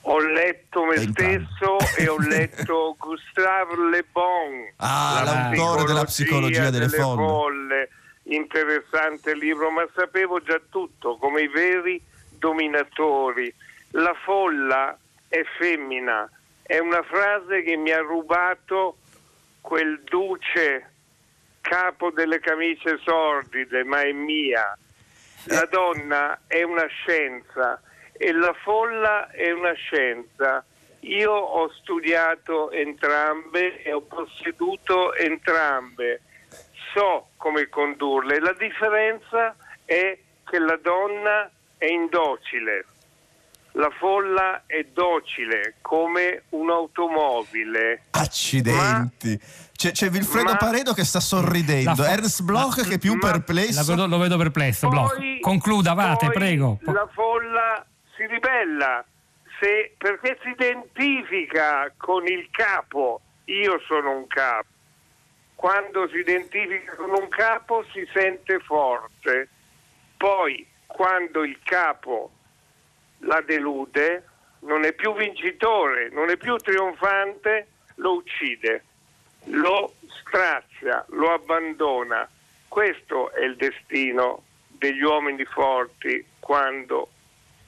Ho 0.04 0.18
letto 0.18 0.84
me 0.86 0.96
stesso 0.96 1.76
e 1.98 2.08
ho 2.08 2.18
letto 2.18 2.96
Gustave 2.98 3.76
Le 3.90 4.04
Bon, 4.10 4.72
Ah, 4.76 5.22
La 5.24 5.32
l'autore 5.50 5.84
della 5.84 6.04
psicologia 6.04 6.70
delle 6.70 6.88
folle. 6.88 7.88
Interessante 8.24 9.34
libro, 9.34 9.70
ma 9.70 9.86
sapevo 9.94 10.40
già 10.40 10.58
tutto, 10.70 11.16
come 11.18 11.42
i 11.42 11.48
veri 11.48 12.00
dominatori. 12.38 13.52
La 13.92 14.14
folla 14.24 14.96
è 15.30 15.44
femmina, 15.58 16.28
è 16.60 16.78
una 16.78 17.02
frase 17.02 17.62
che 17.62 17.76
mi 17.76 17.92
ha 17.92 18.00
rubato 18.00 18.96
quel 19.60 20.02
duce 20.02 20.90
capo 21.60 22.10
delle 22.10 22.40
camicie 22.40 22.98
sordide, 22.98 23.84
ma 23.84 24.02
è 24.02 24.10
mia. 24.10 24.76
La 25.44 25.66
donna 25.70 26.40
è 26.48 26.62
una 26.62 26.86
scienza 26.86 27.80
e 28.12 28.32
la 28.32 28.52
folla 28.54 29.30
è 29.30 29.52
una 29.52 29.72
scienza. 29.72 30.64
Io 31.00 31.32
ho 31.32 31.70
studiato 31.74 32.72
entrambe 32.72 33.82
e 33.82 33.92
ho 33.92 34.00
posseduto 34.00 35.14
entrambe. 35.14 36.22
So 36.92 37.28
come 37.36 37.68
condurle. 37.68 38.40
La 38.40 38.54
differenza 38.58 39.54
è 39.84 40.18
che 40.44 40.58
la 40.58 40.76
donna 40.82 41.48
è 41.78 41.86
indocile. 41.86 42.84
La 43.74 43.90
folla 43.98 44.64
è 44.66 44.84
docile 44.92 45.74
come 45.80 46.42
un'automobile. 46.50 48.02
Accidenti. 48.10 49.38
C'è, 49.72 49.92
c'è 49.92 50.10
Vilfredo 50.10 50.50
ma- 50.52 50.56
Paredo 50.56 50.92
che 50.92 51.04
sta 51.04 51.20
sorridendo, 51.20 51.90
La 51.90 51.94
fo- 51.96 52.04
Ernst 52.04 52.42
Bloch 52.42 52.86
che 52.86 52.94
è 52.94 52.98
più 52.98 53.14
ma- 53.14 53.26
La 53.26 53.32
perplesso. 53.32 53.84
vedo- 53.94 54.06
lo 54.06 54.18
vedo 54.18 54.36
perplesso, 54.36 54.88
Bloch. 54.88 55.14
Poi- 55.16 55.40
Concluda, 55.40 55.94
Vate, 55.94 56.26
poi 56.26 56.34
prego. 56.34 56.78
La 56.82 57.08
folla 57.12 57.84
si 58.16 58.26
ribella 58.26 59.04
se- 59.60 59.94
perché 59.96 60.38
si 60.42 60.50
identifica 60.50 61.92
con 61.96 62.26
il 62.26 62.48
capo. 62.50 63.20
io 63.46 63.80
sono 63.88 64.12
un 64.16 64.26
capo. 64.28 64.68
Quando 65.56 66.08
si 66.08 66.18
identifica 66.18 66.94
con 66.94 67.10
un 67.10 67.28
capo 67.28 67.84
si 67.92 68.06
sente 68.14 68.60
forte, 68.60 69.48
poi 70.16 70.64
quando 70.86 71.42
il 71.42 71.58
capo 71.64 72.30
la 73.20 73.40
delude 73.40 74.24
non 74.60 74.84
è 74.84 74.92
più 74.92 75.14
vincitore, 75.14 76.10
non 76.10 76.30
è 76.30 76.36
più 76.36 76.56
trionfante, 76.56 77.68
lo 77.96 78.14
uccide, 78.14 78.84
lo 79.44 79.94
strazia, 80.20 81.04
lo 81.10 81.32
abbandona. 81.32 82.28
Questo 82.68 83.32
è 83.32 83.44
il 83.44 83.56
destino 83.56 84.42
degli 84.68 85.02
uomini 85.02 85.44
forti 85.44 86.24
quando 86.38 87.08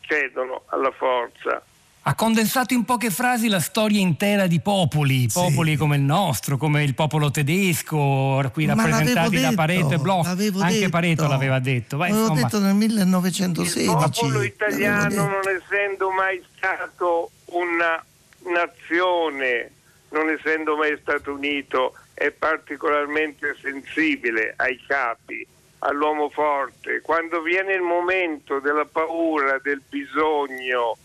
cedono 0.00 0.62
alla 0.66 0.90
forza. 0.90 1.64
Ha 2.04 2.16
condensato 2.16 2.74
in 2.74 2.84
poche 2.84 3.10
frasi 3.10 3.46
la 3.48 3.60
storia 3.60 4.00
intera 4.00 4.48
di 4.48 4.60
popoli, 4.60 5.28
popoli 5.32 5.76
come 5.76 5.94
il 5.94 6.02
nostro, 6.02 6.56
come 6.56 6.82
il 6.82 6.94
popolo 6.94 7.30
tedesco, 7.30 8.42
qui 8.52 8.66
Ma 8.66 8.74
rappresentati 8.74 9.40
da 9.40 9.52
Pareto 9.54 9.86
e 9.86 9.88
detto, 9.90 10.02
Bloch. 10.02 10.26
Anche 10.26 10.50
detto. 10.50 10.88
Pareto 10.88 11.28
l'aveva 11.28 11.60
detto. 11.60 11.96
Vai, 11.96 12.10
L'avevo 12.10 12.30
insomma, 12.30 12.48
detto 12.48 12.58
nel 12.58 12.74
1916. 12.74 13.80
Il 13.80 13.86
popolo 13.86 14.42
italiano, 14.42 15.14
non 15.14 15.42
essendo 15.46 16.10
mai 16.10 16.42
stato 16.56 17.30
una 17.52 18.04
nazione, 18.46 19.70
non 20.10 20.28
essendo 20.28 20.76
mai 20.76 20.98
stato 21.00 21.32
unito, 21.32 21.94
è 22.14 22.32
particolarmente 22.32 23.56
sensibile 23.62 24.54
ai 24.56 24.80
capi, 24.88 25.46
all'uomo 25.78 26.30
forte. 26.30 27.00
Quando 27.00 27.42
viene 27.42 27.74
il 27.74 27.82
momento 27.82 28.58
della 28.58 28.86
paura, 28.90 29.60
del 29.62 29.80
bisogno, 29.88 30.96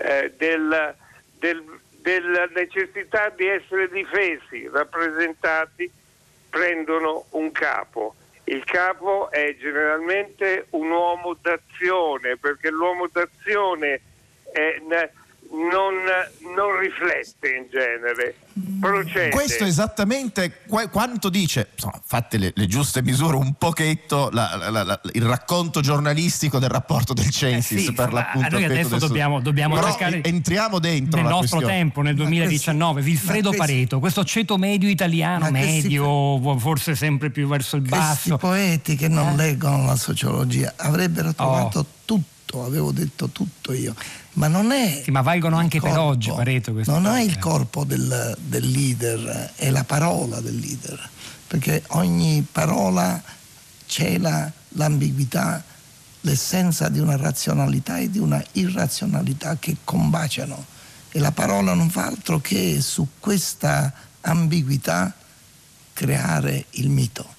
eh, 0.00 0.32
del- 0.36 0.94
del- 1.38 1.80
della 2.00 2.46
necessità 2.46 3.28
di 3.28 3.46
essere 3.46 3.88
difesi, 3.90 4.68
rappresentati, 4.72 5.90
prendono 6.48 7.26
un 7.30 7.52
capo. 7.52 8.14
Il 8.44 8.64
capo 8.64 9.30
è 9.30 9.54
generalmente 9.58 10.66
un 10.70 10.90
uomo 10.90 11.34
d'azione, 11.40 12.36
perché 12.38 12.70
l'uomo 12.70 13.06
d'azione 13.12 14.00
è- 14.52 14.80
non, 15.50 15.94
non 16.54 16.78
riflette 16.78 17.48
in 17.48 17.66
genere, 17.70 18.36
procede. 18.80 19.30
Questo 19.30 19.64
è 19.64 19.66
esattamente 19.66 20.60
qua- 20.68 20.88
quanto 20.88 21.28
dice, 21.28 21.70
insomma, 21.74 22.00
fatte 22.04 22.38
le, 22.38 22.52
le 22.54 22.66
giuste 22.66 23.02
misure, 23.02 23.36
un 23.36 23.54
pochetto 23.54 24.30
la- 24.32 24.54
la- 24.56 24.70
la- 24.70 24.82
la- 24.84 25.00
il 25.12 25.22
racconto 25.24 25.80
giornalistico 25.80 26.58
del 26.60 26.68
rapporto 26.68 27.14
del 27.14 27.30
Censis 27.30 27.78
Eh 27.78 27.80
sì, 27.86 27.92
per 27.92 28.12
l'appunto. 28.12 28.48
noi 28.50 28.64
adesso 28.64 28.96
dobbiamo- 28.98 29.40
dobbiamo 29.40 29.74
Però 29.74 29.88
cercare- 29.88 30.22
entriamo 30.22 30.78
dentro 30.78 31.20
nel 31.20 31.28
la 31.28 31.34
nostro 31.36 31.56
questione. 31.58 31.80
tempo, 31.82 32.02
nel 32.02 32.14
Ma 32.16 32.22
2019, 32.22 32.92
questi- 33.02 33.10
Vilfredo 33.10 33.50
Pareto, 33.50 33.98
questo 33.98 34.24
ceto 34.24 34.56
medio 34.56 34.88
italiano, 34.88 35.50
Ma 35.50 35.58
questi- 35.58 35.82
medio, 35.82 36.58
forse 36.58 36.94
sempre 36.94 37.30
più 37.30 37.48
verso 37.48 37.74
il 37.76 37.88
Questi 37.88 38.28
basso. 38.30 38.36
poeti 38.36 38.94
che 38.94 39.08
non 39.08 39.34
leggono 39.34 39.84
la 39.84 39.96
sociologia 39.96 40.74
avrebbero 40.76 41.34
trovato 41.34 41.78
Oh. 41.80 41.86
tutto, 42.04 42.28
avevo 42.58 42.92
detto 42.92 43.28
tutto 43.28 43.72
io, 43.72 43.94
ma 44.34 44.48
non 44.48 44.72
è... 44.72 45.02
Sì, 45.04 45.10
ma 45.10 45.22
valgono 45.22 45.56
anche 45.56 45.80
per 45.80 45.90
corpo, 45.90 46.04
oggi, 46.04 46.30
Pareto, 46.30 46.72
Non 46.86 47.06
è 47.06 47.10
cose. 47.10 47.22
il 47.22 47.38
corpo 47.38 47.84
del, 47.84 48.36
del 48.40 48.68
leader, 48.68 49.52
è 49.54 49.70
la 49.70 49.84
parola 49.84 50.40
del 50.40 50.56
leader, 50.58 51.08
perché 51.46 51.82
ogni 51.88 52.44
parola 52.50 53.22
cela 53.86 54.50
l'ambiguità, 54.70 55.62
l'essenza 56.22 56.88
di 56.88 56.98
una 56.98 57.16
razionalità 57.16 57.98
e 57.98 58.10
di 58.10 58.18
una 58.18 58.42
irrazionalità 58.52 59.56
che 59.58 59.76
combaciano 59.84 60.78
e 61.10 61.18
la 61.18 61.32
parola 61.32 61.74
non 61.74 61.90
fa 61.90 62.06
altro 62.06 62.40
che 62.40 62.80
su 62.80 63.06
questa 63.18 63.92
ambiguità 64.22 65.12
creare 65.92 66.66
il 66.72 66.88
mito. 66.88 67.38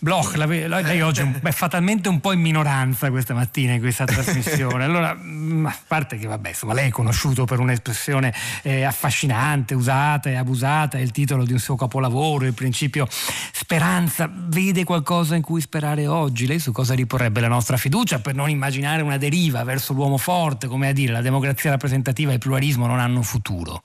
Bloch, 0.00 0.36
la- 0.36 0.46
lei 0.46 1.00
oggi 1.00 1.22
è 1.42 1.50
fatalmente 1.50 2.08
un 2.08 2.20
po' 2.20 2.30
in 2.30 2.40
minoranza 2.40 3.10
questa 3.10 3.34
mattina 3.34 3.72
in 3.72 3.80
questa 3.80 4.04
trasmissione. 4.04 4.84
Allora, 4.84 5.12
mm, 5.14 5.66
a 5.66 5.76
parte 5.88 6.18
che 6.18 6.28
vabbè, 6.28 6.50
insomma, 6.50 6.72
lei 6.72 6.88
è 6.88 6.90
conosciuto 6.90 7.44
per 7.44 7.58
un'espressione 7.58 8.32
eh, 8.62 8.84
affascinante, 8.84 9.74
usata 9.74 10.30
e 10.30 10.36
abusata, 10.36 10.98
è 10.98 11.00
il 11.00 11.10
titolo 11.10 11.44
di 11.44 11.52
un 11.52 11.58
suo 11.58 11.74
capolavoro, 11.74 12.44
il 12.44 12.54
principio 12.54 13.08
speranza. 13.52 14.30
Vede 14.32 14.84
qualcosa 14.84 15.34
in 15.34 15.42
cui 15.42 15.60
sperare 15.60 16.06
oggi? 16.06 16.46
Lei 16.46 16.60
su 16.60 16.70
cosa 16.70 16.94
riporrebbe 16.94 17.40
la 17.40 17.48
nostra 17.48 17.76
fiducia 17.76 18.20
per 18.20 18.36
non 18.36 18.48
immaginare 18.48 19.02
una 19.02 19.18
deriva 19.18 19.64
verso 19.64 19.92
l'uomo 19.94 20.16
forte, 20.16 20.68
come 20.68 20.88
a 20.88 20.92
dire 20.92 21.12
la 21.12 21.22
democrazia 21.22 21.70
rappresentativa 21.70 22.30
e 22.30 22.34
il 22.34 22.40
pluralismo 22.40 22.86
non 22.86 23.00
hanno 23.00 23.22
futuro? 23.22 23.82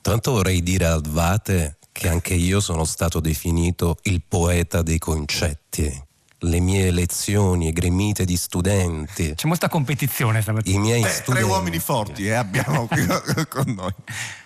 Tanto 0.00 0.32
vorrei 0.32 0.62
dire 0.62 0.86
al 0.86 1.02
Vate 1.06 1.76
che 1.94 2.08
anche 2.08 2.34
io 2.34 2.58
sono 2.58 2.84
stato 2.84 3.20
definito 3.20 3.98
il 4.02 4.20
poeta 4.26 4.82
dei 4.82 4.98
concetti. 4.98 6.02
Le 6.38 6.58
mie 6.60 6.90
lezioni 6.90 7.72
gremite 7.72 8.24
di 8.24 8.36
studenti, 8.36 9.32
C'è 9.36 9.46
molta 9.46 9.68
competizione 9.68 10.42
stamattina. 10.42 10.76
i 10.76 10.80
miei 10.80 11.02
Eh, 11.02 11.08
studenti. 11.08 11.30
tre 11.30 11.42
uomini 11.42 11.78
forti 11.78 12.26
eh, 12.26 12.32
abbiamo 12.34 12.86
qui 12.88 13.06
con 13.48 13.72
noi. 13.74 13.92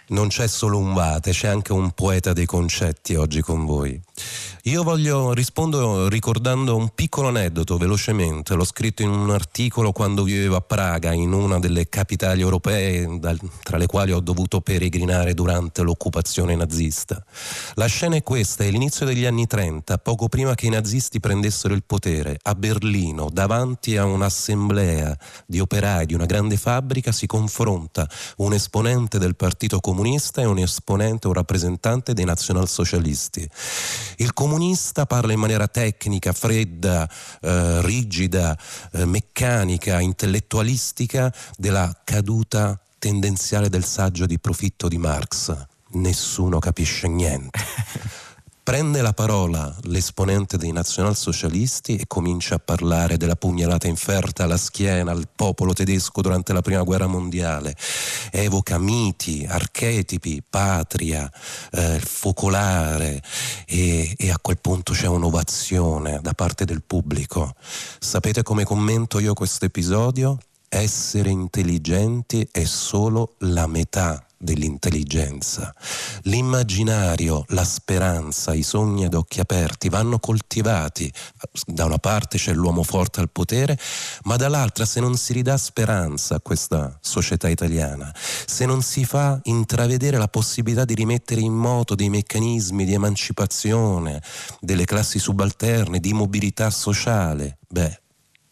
Non 0.08 0.28
c'è 0.28 0.46
solo 0.46 0.78
un 0.78 0.92
Vate, 0.92 1.32
c'è 1.32 1.48
anche 1.48 1.72
un 1.72 1.90
poeta 1.92 2.34
dei 2.34 2.44
concetti 2.46 3.14
oggi 3.14 3.40
con 3.40 3.64
voi. 3.64 3.98
Io 4.68 4.82
voglio 4.82 5.32
rispondo 5.32 6.10
ricordando 6.10 6.76
un 6.76 6.90
piccolo 6.94 7.28
aneddoto 7.28 7.78
velocemente. 7.78 8.52
L'ho 8.52 8.66
scritto 8.66 9.00
in 9.00 9.08
un 9.08 9.30
articolo 9.30 9.92
quando 9.92 10.24
vivevo 10.24 10.56
a 10.56 10.60
Praga, 10.60 11.14
in 11.14 11.32
una 11.32 11.58
delle 11.58 11.88
capitali 11.88 12.42
europee 12.42 13.18
dal- 13.18 13.40
tra 13.62 13.78
le 13.78 13.86
quali 13.86 14.12
ho 14.12 14.20
dovuto 14.20 14.60
peregrinare 14.60 15.32
durante 15.32 15.80
l'occupazione 15.80 16.54
nazista. 16.54 17.24
La 17.76 17.86
scena 17.86 18.16
è 18.16 18.22
questa, 18.22 18.62
è 18.62 18.70
l'inizio 18.70 19.06
degli 19.06 19.24
anni 19.24 19.46
30, 19.46 19.96
poco 19.96 20.28
prima 20.28 20.54
che 20.54 20.66
i 20.66 20.68
nazisti 20.68 21.18
prendessero 21.18 21.72
il 21.72 21.84
potere. 21.84 22.38
A 22.42 22.54
Berlino, 22.54 23.30
davanti 23.32 23.96
a 23.96 24.04
un'assemblea 24.04 25.16
di 25.46 25.60
operai 25.60 26.04
di 26.04 26.12
una 26.12 26.26
grande 26.26 26.58
fabbrica, 26.58 27.10
si 27.10 27.26
confronta 27.26 28.06
un 28.36 28.52
esponente 28.52 29.18
del 29.18 29.34
Partito 29.34 29.80
Comunista 29.80 30.42
e 30.42 30.44
un 30.44 30.58
esponente, 30.58 31.26
un 31.26 31.32
rappresentante 31.32 32.12
dei 32.12 32.26
nazionalsocialisti. 32.26 33.48
Il 34.16 34.34
comunista 34.34 34.56
parla 35.06 35.32
in 35.32 35.38
maniera 35.38 35.68
tecnica, 35.68 36.32
fredda, 36.32 37.08
eh, 37.40 37.80
rigida, 37.82 38.58
eh, 38.92 39.04
meccanica, 39.04 40.00
intellettualistica 40.00 41.32
della 41.56 42.00
caduta 42.04 42.78
tendenziale 42.98 43.68
del 43.68 43.84
saggio 43.84 44.26
di 44.26 44.38
profitto 44.38 44.88
di 44.88 44.98
Marx. 44.98 45.56
Nessuno 45.90 46.58
capisce 46.58 47.08
niente. 47.08 47.58
Prende 48.68 49.00
la 49.00 49.14
parola 49.14 49.74
l'esponente 49.84 50.58
dei 50.58 50.72
nazionalsocialisti 50.72 51.96
e 51.96 52.06
comincia 52.06 52.56
a 52.56 52.58
parlare 52.58 53.16
della 53.16 53.34
pugnalata 53.34 53.86
inferta 53.86 54.44
alla 54.44 54.58
schiena 54.58 55.10
al 55.10 55.26
popolo 55.34 55.72
tedesco 55.72 56.20
durante 56.20 56.52
la 56.52 56.60
prima 56.60 56.82
guerra 56.82 57.06
mondiale. 57.06 57.74
Evoca 58.30 58.76
miti, 58.76 59.46
archetipi, 59.48 60.42
patria, 60.46 61.32
eh, 61.70 61.98
focolare 61.98 63.22
e, 63.66 64.14
e 64.18 64.30
a 64.30 64.38
quel 64.38 64.58
punto 64.58 64.92
c'è 64.92 65.06
un'ovazione 65.06 66.20
da 66.20 66.34
parte 66.34 66.66
del 66.66 66.82
pubblico. 66.82 67.54
Sapete 67.98 68.42
come 68.42 68.64
commento 68.64 69.18
io 69.18 69.32
questo 69.32 69.64
episodio? 69.64 70.36
Essere 70.68 71.30
intelligenti 71.30 72.46
è 72.52 72.64
solo 72.64 73.36
la 73.38 73.66
metà 73.66 74.27
dell'intelligenza. 74.38 75.74
L'immaginario, 76.22 77.44
la 77.48 77.64
speranza, 77.64 78.54
i 78.54 78.62
sogni 78.62 79.04
ad 79.04 79.14
occhi 79.14 79.40
aperti 79.40 79.88
vanno 79.88 80.18
coltivati. 80.18 81.12
Da 81.66 81.84
una 81.84 81.98
parte 81.98 82.38
c'è 82.38 82.52
l'uomo 82.52 82.82
forte 82.82 83.20
al 83.20 83.30
potere, 83.30 83.78
ma 84.24 84.36
dall'altra 84.36 84.84
se 84.84 85.00
non 85.00 85.16
si 85.16 85.32
ridà 85.32 85.56
speranza 85.56 86.36
a 86.36 86.40
questa 86.40 86.96
società 87.00 87.48
italiana, 87.48 88.14
se 88.14 88.64
non 88.64 88.82
si 88.82 89.04
fa 89.04 89.40
intravedere 89.44 90.16
la 90.16 90.28
possibilità 90.28 90.84
di 90.84 90.94
rimettere 90.94 91.40
in 91.40 91.54
moto 91.54 91.94
dei 91.94 92.08
meccanismi 92.08 92.84
di 92.84 92.94
emancipazione 92.94 94.22
delle 94.60 94.84
classi 94.84 95.18
subalterne, 95.18 95.98
di 95.98 96.12
mobilità 96.12 96.70
sociale, 96.70 97.58
beh, 97.68 98.00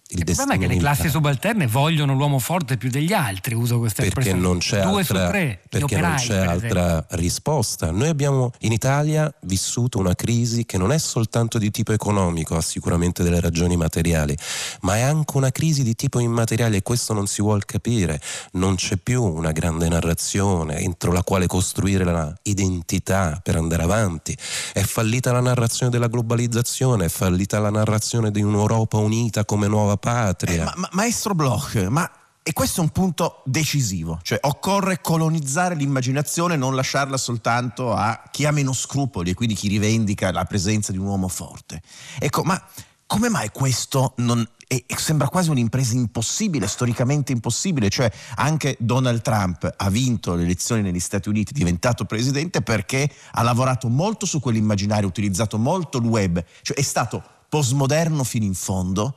il, 0.09 0.19
Il 0.19 0.25
problema 0.25 0.55
è 0.55 0.59
che 0.59 0.67
le 0.67 0.77
classi 0.77 1.09
subalterne 1.09 1.67
vogliono 1.67 2.15
l'uomo 2.15 2.39
forte 2.39 2.77
più 2.77 2.91
degli 2.91 3.13
altri, 3.13 3.55
uso 3.55 3.79
questa 3.79 4.03
perché 4.03 4.21
espressione. 4.21 4.41
non 4.47 4.59
c'è 4.59 4.83
Due 4.83 5.01
altra, 5.01 5.25
su 5.25 5.31
tre, 5.31 5.61
perché 5.69 5.97
non 5.97 6.13
operai, 6.13 6.27
c'è 6.27 6.39
per 6.39 6.49
altra 6.49 7.07
risposta. 7.11 7.91
Noi 7.91 8.09
abbiamo 8.09 8.53
in 8.61 8.73
Italia 8.73 9.33
vissuto 9.43 9.99
una 9.99 10.15
crisi 10.15 10.65
che 10.65 10.79
non 10.79 10.93
è 10.93 10.99
soltanto 10.99 11.59
di 11.59 11.71
tipo 11.71 11.93
economico, 11.93 12.57
ha 12.57 12.61
sicuramente 12.61 13.23
delle 13.23 13.41
ragioni 13.41 13.77
materiali, 13.77 14.37
ma 14.83 14.97
è 14.97 15.01
anche 15.01 15.37
una 15.37 15.51
crisi 15.51 15.83
di 15.83 15.95
tipo 15.95 16.21
immateriale 16.21 16.77
e 16.77 16.83
questo 16.83 17.13
non 17.13 17.27
si 17.27 17.43
vuol 17.43 17.65
capire. 17.65 18.21
Non 18.53 18.77
c'è 18.77 18.97
più 18.97 19.23
una 19.23 19.53
grande 19.53 19.89
narrazione 19.89 20.79
entro 20.79 21.13
la 21.13 21.23
quale 21.23 21.47
costruire 21.47 22.05
la 22.05 22.33
identità 22.43 23.41
per 23.43 23.57
andare 23.57 23.83
avanti. 23.83 24.37
È 24.73 24.83
fallita 24.83 25.33
la 25.33 25.41
narrazione 25.41 25.91
della 25.91 26.07
globalizzazione, 26.09 27.07
è 27.07 27.09
fallita 27.09 27.59
la 27.59 27.71
narrazione 27.71 28.31
di 28.31 28.43
un'Europa 28.43 28.99
unita 28.99 29.45
come 29.45 29.67
nuova 29.67 29.96
patria. 29.97 30.63
Eh, 30.63 30.65
ma, 30.65 30.73
ma- 30.77 30.89
maestro 30.93 31.35
Bloch, 31.35 31.75
ma 31.89 32.11
e 32.49 32.53
questo 32.53 32.81
è 32.81 32.85
un 32.85 32.91
punto 32.91 33.43
decisivo, 33.45 34.21
cioè 34.23 34.39
occorre 34.43 35.01
colonizzare 35.01 35.75
l'immaginazione 35.75 36.55
e 36.55 36.57
non 36.57 36.77
lasciarla 36.77 37.17
soltanto 37.17 37.93
a 37.93 38.23
chi 38.31 38.45
ha 38.45 38.53
meno 38.53 38.73
scrupoli 38.73 39.31
e 39.31 39.35
quindi 39.35 39.57
chi 39.57 39.67
rivendica 39.67 40.31
la 40.31 40.45
presenza 40.45 40.93
di 40.93 40.99
un 40.99 41.07
uomo 41.07 41.27
forte. 41.27 41.83
Ecco, 42.21 42.45
ma 42.45 42.63
come 43.07 43.29
mai 43.31 43.51
questo 43.51 44.13
non, 44.19 44.49
è, 44.69 44.85
sembra 44.97 45.29
quasi 45.29 45.51
un'impresa 45.51 45.95
impossibile, 45.95 46.69
storicamente 46.69 47.33
impossibile, 47.33 47.89
cioè 47.89 48.09
anche 48.37 48.77
Donald 48.79 49.23
Trump 49.23 49.69
ha 49.77 49.91
vinto 49.91 50.35
le 50.37 50.45
elezioni 50.45 50.83
negli 50.83 51.01
Stati 51.01 51.29
Uniti, 51.29 51.53
è 51.53 51.57
diventato 51.57 52.05
presidente 52.05 52.63
perché 52.63 53.11
ha 53.33 53.43
lavorato 53.43 53.89
molto 53.89 54.25
su 54.25 54.39
quell'immaginario, 54.39 55.07
ha 55.07 55.11
utilizzato 55.11 55.59
molto 55.59 55.99
il 55.99 56.05
web, 56.05 56.45
cioè 56.63 56.77
è 56.77 56.83
stato 56.83 57.23
postmoderno 57.49 58.23
fino 58.25 58.45
in 58.45 58.55
fondo, 58.55 59.17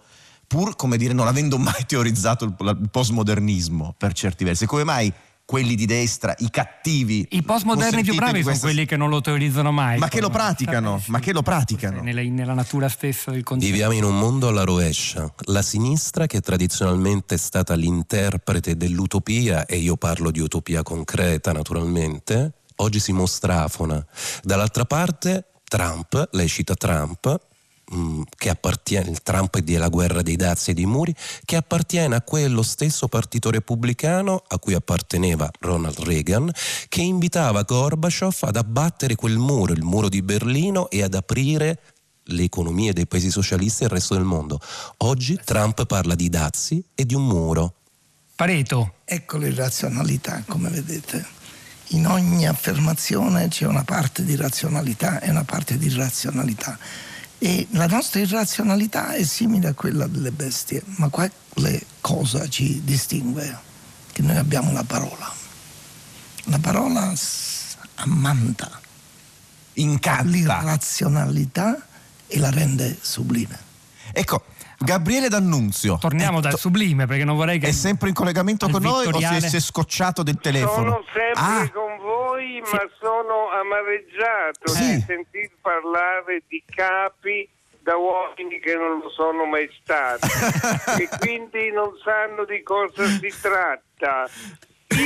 pur 0.49 0.75
come 0.75 0.97
dire 0.97 1.13
non 1.13 1.27
avendo 1.27 1.59
mai 1.59 1.85
teorizzato 1.85 2.43
il, 2.43 2.89
postmodernismo 2.89 3.93
per 3.95 4.13
certi 4.13 4.43
versi. 4.43 4.65
Come 4.65 4.83
mai 4.83 5.13
quelli 5.45 5.75
di 5.75 5.85
destra, 5.85 6.35
i 6.39 6.49
cattivi. 6.49 7.25
I 7.31 7.41
postmoderni 7.41 8.03
più 8.03 8.13
bravi 8.15 8.43
questa... 8.43 8.53
sono 8.53 8.71
quelli 8.71 8.85
che 8.85 8.97
non 8.97 9.09
lo 9.09 9.21
teorizzano 9.21 9.71
mai. 9.71 9.97
Ma 9.97 10.07
che 10.07 10.21
lo 10.21 10.29
praticano, 10.29 11.01
ma 11.07 11.19
che 11.19 11.33
lo 11.33 11.41
praticano. 11.41 12.01
Nella, 12.01 12.21
nella, 12.21 12.53
natura 12.53 12.87
stessa 12.87 13.31
del 13.31 13.43
concetto. 13.43 13.71
Viviamo 13.71 13.93
in 13.93 14.03
un 14.03 14.17
mondo 14.17 14.47
alla 14.47 14.63
rovescia. 14.63 15.31
La 15.45 15.63
sinistra, 15.63 16.25
che 16.27 16.41
tradizionalmente 16.41 17.35
è 17.35 17.37
stata 17.37 17.73
l'interprete 17.73 18.75
dell'utopia, 18.75 19.65
e 19.65 19.77
io 19.77 19.97
parlo 19.97 20.29
di 20.29 20.39
utopia 20.39 20.83
concreta 20.83 21.51
naturalmente, 21.51 22.53
oggi 22.77 22.99
si 22.99 23.11
mostra 23.11 23.63
afona. 23.63 24.03
Dall'altra 24.43 24.85
parte 24.85 25.45
Trump, 25.63 26.29
lei 26.31 26.47
cita 26.47 26.75
Trump, 26.75 27.39
Mm, 27.91 28.21
che 28.37 28.49
appartiene, 28.49 29.09
il 29.09 29.23
Trump 29.23 29.55
e 29.55 29.63
della 29.63 29.87
guerra 29.87 30.21
dei 30.21 30.35
dazi 30.35 30.69
e 30.69 30.73
dei 30.75 30.85
muri, 30.85 31.15
che 31.43 31.55
appartiene 31.55 32.15
a 32.15 32.21
quello 32.21 32.61
stesso 32.61 33.07
partito 33.07 33.49
repubblicano 33.49 34.43
a 34.47 34.59
cui 34.59 34.75
apparteneva 34.75 35.49
Ronald 35.59 35.97
Reagan, 35.99 36.51
che 36.87 37.01
invitava 37.01 37.63
Gorbaciov 37.63 38.37
ad 38.41 38.57
abbattere 38.57 39.15
quel 39.15 39.37
muro, 39.37 39.73
il 39.73 39.81
muro 39.81 40.07
di 40.07 40.21
Berlino, 40.21 40.87
e 40.91 41.01
ad 41.01 41.15
aprire 41.15 41.81
le 42.25 42.43
economie 42.43 42.93
dei 42.93 43.07
paesi 43.07 43.31
socialisti 43.31 43.81
e 43.81 43.85
il 43.87 43.91
resto 43.91 44.13
del 44.13 44.23
mondo. 44.23 44.59
Oggi 44.97 45.39
Trump 45.43 45.83
parla 45.87 46.13
di 46.13 46.29
dazi 46.29 46.83
e 46.93 47.05
di 47.07 47.15
un 47.15 47.25
muro. 47.25 47.73
Pareto. 48.35 48.97
Ecco 49.03 49.37
l'irrazionalità, 49.37 50.43
come 50.47 50.69
vedete. 50.69 51.25
In 51.93 52.05
ogni 52.05 52.47
affermazione 52.47 53.47
c'è 53.47 53.65
una 53.65 53.83
parte 53.83 54.23
di 54.23 54.35
razionalità 54.35 55.19
e 55.21 55.31
una 55.31 55.43
parte 55.43 55.75
di 55.75 55.87
irrazionalità 55.87 56.77
e 57.41 57.67
la 57.71 57.87
nostra 57.87 58.19
irrazionalità 58.19 59.13
è 59.13 59.23
simile 59.23 59.69
a 59.69 59.73
quella 59.73 60.07
delle 60.07 60.31
bestie, 60.31 60.83
ma 60.97 61.07
quale 61.07 61.31
cosa 62.01 62.47
ci 62.49 62.81
distingue? 62.83 63.57
Che 64.11 64.21
noi 64.21 64.35
abbiamo 64.35 64.73
la 64.73 64.83
parola. 64.83 65.31
La 66.43 66.59
parola 66.59 67.13
ammanta, 67.95 68.81
incanta 69.73 70.23
l'irrazionalità 70.23 71.81
e 72.27 72.39
la 72.39 72.49
rende 72.49 72.97
sublime. 72.99 73.57
Ecco, 74.11 74.43
Gabriele 74.77 75.29
D'Annunzio. 75.29 75.97
Torniamo 75.97 76.41
dal 76.41 76.57
sublime 76.57 77.05
perché 77.05 77.23
non 77.23 77.35
vorrei 77.35 77.59
che. 77.59 77.67
È 77.67 77.71
sempre 77.71 78.09
in 78.09 78.15
collegamento 78.15 78.67
con 78.69 78.81
vittoriale... 78.81 79.39
noi 79.39 79.45
o 79.45 79.49
si 79.49 79.55
è 79.55 79.59
scocciato 79.59 80.23
del 80.23 80.39
telefono? 80.41 80.91
Sono 80.91 81.03
sempre 81.13 81.41
ah. 81.41 81.69
con 81.71 81.88
ma 82.61 82.89
sono 82.99 83.49
amareggiato 83.49 84.67
sì. 84.69 84.95
di 84.95 85.01
sentir 85.01 85.49
parlare 85.61 86.43
di 86.47 86.63
capi 86.65 87.47
da 87.79 87.95
uomini 87.95 88.59
che 88.59 88.75
non 88.75 88.99
lo 88.99 89.09
sono 89.09 89.45
mai 89.45 89.69
stati 89.81 90.27
e 91.01 91.09
quindi 91.19 91.71
non 91.71 91.97
sanno 92.03 92.45
di 92.45 92.61
cosa 92.61 93.05
si 93.05 93.33
tratta. 93.41 94.29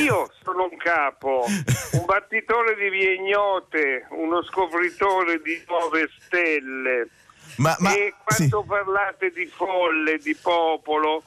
Io 0.01 0.31
sono 0.41 0.69
un 0.71 0.77
capo, 0.77 1.45
un 1.45 2.05
battitore 2.05 2.75
di 2.75 2.89
vie 2.89 3.13
ignote, 3.13 4.07
uno 4.09 4.41
scopritore 4.43 5.41
di 5.41 5.61
nuove 5.67 6.09
stelle. 6.19 7.09
Ma, 7.57 7.75
ma, 7.79 7.93
e 7.93 8.13
quando 8.23 8.61
sì. 8.61 8.67
parlate 8.67 9.31
di 9.31 9.45
folle, 9.45 10.17
di 10.17 10.35
popolo, 10.35 11.23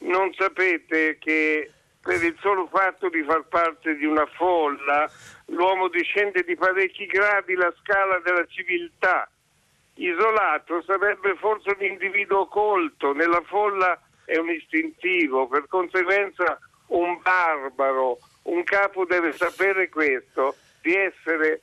non 0.00 0.32
sapete 0.36 1.18
che 1.18 1.70
per 2.10 2.24
il 2.24 2.36
solo 2.40 2.66
fatto 2.66 3.08
di 3.08 3.22
far 3.22 3.44
parte 3.44 3.94
di 3.94 4.04
una 4.04 4.26
folla, 4.26 5.08
l'uomo 5.46 5.86
discende 5.86 6.42
di 6.42 6.56
parecchi 6.56 7.06
gradi 7.06 7.54
la 7.54 7.72
scala 7.78 8.18
della 8.18 8.44
civiltà. 8.46 9.30
Isolato 9.94 10.82
sarebbe 10.82 11.36
forse 11.36 11.70
un 11.78 11.86
individuo 11.86 12.48
colto, 12.48 13.12
nella 13.12 13.40
folla 13.42 13.96
è 14.24 14.36
un 14.38 14.50
istintivo, 14.50 15.46
per 15.46 15.68
conseguenza 15.68 16.58
un 16.88 17.16
barbaro, 17.22 18.18
un 18.42 18.64
capo 18.64 19.04
deve 19.04 19.30
sapere 19.30 19.88
questo, 19.88 20.56
di 20.82 20.92
essere 20.92 21.60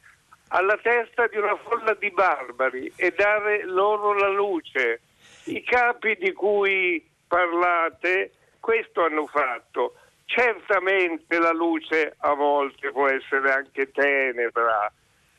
alla 0.47 0.77
testa 0.77 1.27
di 1.27 1.35
una 1.35 1.57
folla 1.57 1.93
di 1.93 2.09
barbari 2.11 2.89
e 2.95 3.11
dare 3.11 3.65
loro 3.65 4.13
la 4.13 4.29
luce. 4.29 5.01
I 5.47 5.61
capi 5.61 6.15
di 6.15 6.31
cui 6.31 7.05
parlate 7.27 8.31
questo 8.61 9.03
hanno 9.03 9.27
fatto 9.27 9.95
Certamente 10.29 11.39
la 11.39 11.53
luce 11.53 12.13
a 12.17 12.33
volte 12.33 12.91
può 12.91 13.07
essere 13.07 13.49
anche 13.51 13.89
tenebra, 13.91 14.91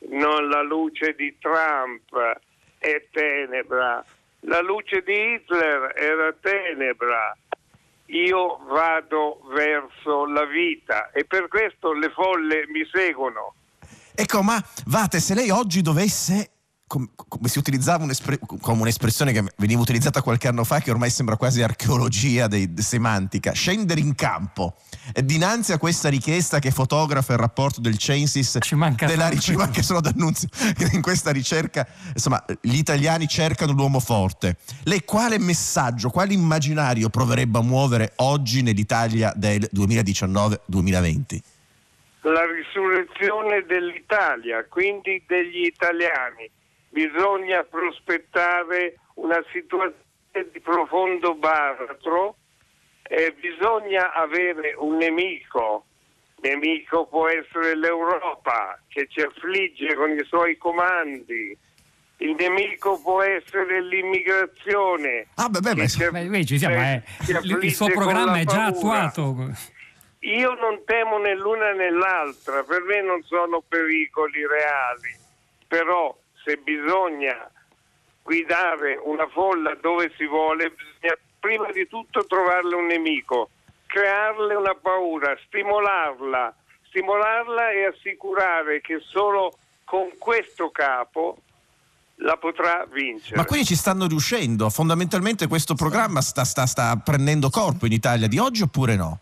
non 0.09 0.49
la 0.49 0.63
luce 0.63 1.13
di 1.13 1.37
Trump 1.39 2.39
è 2.79 3.05
tenebra, 3.11 4.03
la 4.41 4.61
luce 4.61 5.03
di 5.03 5.13
Hitler 5.13 5.93
era 5.95 6.33
tenebra. 6.41 7.37
Io 8.07 8.57
vado 8.67 9.41
verso 9.53 10.25
la 10.25 10.45
vita 10.45 11.11
e 11.11 11.23
per 11.23 11.47
questo 11.47 11.93
le 11.93 12.09
folle 12.09 12.65
mi 12.67 12.83
seguono. 12.91 13.53
Ecco, 14.15 14.41
ma 14.41 14.59
Vate, 14.87 15.19
se 15.19 15.35
lei 15.35 15.51
oggi 15.51 15.81
dovesse 15.81 16.49
come, 16.89 17.09
come 17.13 17.47
si 17.47 17.59
utilizzava 17.59 18.03
un'espre- 18.03 18.39
come 18.39 18.81
un'espressione 18.81 19.31
che 19.31 19.43
veniva 19.57 19.79
utilizzata 19.79 20.23
qualche 20.23 20.47
anno 20.47 20.63
fa, 20.63 20.79
che 20.79 20.89
ormai 20.89 21.11
sembra 21.11 21.37
quasi 21.37 21.61
archeologia 21.61 22.47
dei, 22.47 22.73
semantica, 22.77 23.51
scendere 23.51 23.99
in 23.99 24.15
campo. 24.15 24.75
E 25.13 25.23
dinanzi 25.23 25.71
a 25.71 25.77
questa 25.77 26.09
richiesta 26.09 26.57
che 26.57 26.71
fotografa 26.71 27.33
il 27.33 27.39
rapporto 27.39 27.79
del 27.79 27.97
Censis 27.97 28.57
ci 28.59 28.73
manca, 28.73 29.05
della, 29.05 29.29
ci 29.37 29.55
manca 29.55 29.83
solo 29.83 30.01
d'annunzio 30.01 30.49
che 30.75 30.89
in 30.93 31.01
questa 31.01 31.31
ricerca. 31.31 31.87
Insomma 32.11 32.43
gli 32.59 32.77
italiani 32.77 33.27
cercano 33.27 33.71
l'uomo 33.71 33.99
forte. 33.99 34.57
Lei 34.85 35.03
quale 35.05 35.37
messaggio 35.37 36.09
quale 36.09 36.33
immaginario 36.33 37.09
proverebbe 37.09 37.59
a 37.59 37.61
muovere 37.61 38.13
oggi 38.17 38.63
nell'Italia 38.63 39.31
del 39.35 39.69
2019-2020 39.73 41.39
la 42.21 42.45
risurrezione 42.51 43.63
dell'Italia 43.65 44.65
quindi 44.67 45.23
degli 45.25 45.63
italiani 45.63 46.51
bisogna 46.89 47.63
prospettare 47.63 48.99
una 49.15 49.43
situazione 49.51 50.07
di 50.51 50.59
profondo 50.59 51.35
baratro, 51.35 52.35
eh, 53.03 53.35
bisogna 53.39 54.13
avere 54.13 54.75
un 54.77 54.97
nemico. 54.97 55.85
Nemico 56.41 57.05
può 57.07 57.27
essere 57.27 57.75
l'Europa 57.75 58.79
che 58.87 59.07
ci 59.09 59.19
affligge 59.19 59.93
con 59.95 60.11
i 60.11 60.23
suoi 60.25 60.57
comandi. 60.57 61.57
Il 62.21 62.35
nemico 62.37 62.99
può 63.01 63.21
essere 63.21 63.81
l'immigrazione. 63.81 65.27
Ah, 65.35 65.49
beh, 65.49 65.59
beh, 65.59 65.73
beh, 65.73 65.87
ci, 65.87 66.09
beh 66.09 66.45
ci 66.45 66.57
siamo, 66.57 66.75
eh. 66.75 67.01
il 67.61 67.73
suo 67.73 67.87
programma 67.87 68.39
è 68.39 68.45
già 68.45 68.65
attuato. 68.65 69.35
Io 70.19 70.53
non 70.55 70.83
temo 70.85 71.17
né 71.17 71.33
l'una 71.33 71.71
né 71.71 71.89
l'altra, 71.89 72.63
per 72.63 72.83
me 72.83 73.01
non 73.01 73.23
sono 73.23 73.63
pericoli 73.65 74.45
reali, 74.45 75.15
però 75.65 76.13
se 76.43 76.57
bisogna 76.57 77.49
guidare 78.21 78.99
una 79.03 79.27
folla 79.27 79.75
dove 79.81 80.11
si 80.17 80.25
vuole, 80.25 80.69
bisogna 80.71 81.17
prima 81.39 81.71
di 81.71 81.87
tutto 81.87 82.25
trovarle 82.25 82.75
un 82.75 82.85
nemico, 82.85 83.49
crearle 83.85 84.55
una 84.55 84.75
paura, 84.75 85.37
stimolarla, 85.45 86.53
stimolarla 86.87 87.71
e 87.71 87.85
assicurare 87.85 88.81
che 88.81 88.99
solo 88.99 89.57
con 89.83 90.09
questo 90.17 90.69
capo 90.69 91.37
la 92.21 92.37
potrà 92.37 92.85
vincere. 92.91 93.37
Ma 93.37 93.45
quindi 93.45 93.65
ci 93.65 93.75
stanno 93.75 94.07
riuscendo? 94.07 94.69
Fondamentalmente 94.69 95.47
questo 95.47 95.73
programma 95.73 96.21
sta, 96.21 96.43
sta, 96.43 96.65
sta 96.65 96.95
prendendo 96.97 97.49
corpo 97.49 97.85
in 97.85 97.93
Italia 97.93 98.27
di 98.27 98.37
oggi 98.37 98.61
oppure 98.61 98.95
no? 98.95 99.19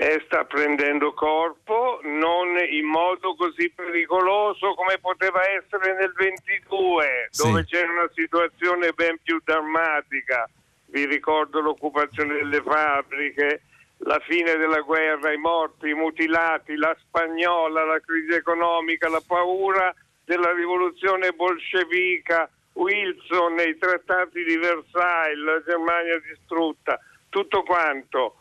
Eh, 0.00 0.22
sta 0.24 0.46
prendendo 0.46 1.12
corpo, 1.12 2.00
non 2.04 2.56
in 2.70 2.86
modo 2.86 3.34
così 3.34 3.68
pericoloso 3.68 4.72
come 4.72 4.96
poteva 4.98 5.42
essere 5.50 5.92
nel 5.92 6.14
22, 6.16 7.28
sì. 7.28 7.42
dove 7.42 7.66
c'era 7.66 7.92
una 7.92 8.10
situazione 8.14 8.92
ben 8.92 9.18
più 9.22 9.38
drammatica. 9.44 10.48
Vi 10.86 11.04
ricordo 11.04 11.60
l'occupazione 11.60 12.32
delle 12.32 12.62
fabbriche, 12.62 13.60
la 13.98 14.18
fine 14.20 14.56
della 14.56 14.80
guerra, 14.80 15.32
i 15.32 15.36
morti, 15.36 15.90
i 15.90 15.94
mutilati, 15.94 16.76
la 16.76 16.96
spagnola, 16.98 17.84
la 17.84 18.00
crisi 18.00 18.32
economica, 18.32 19.10
la 19.10 19.22
paura 19.24 19.94
della 20.24 20.54
rivoluzione 20.54 21.32
bolscevica, 21.32 22.48
Wilson, 22.72 23.58
i 23.58 23.76
trattati 23.76 24.44
di 24.44 24.56
Versailles, 24.56 25.44
la 25.44 25.62
Germania 25.62 26.18
distrutta, 26.26 26.98
tutto 27.28 27.62
quanto 27.64 28.36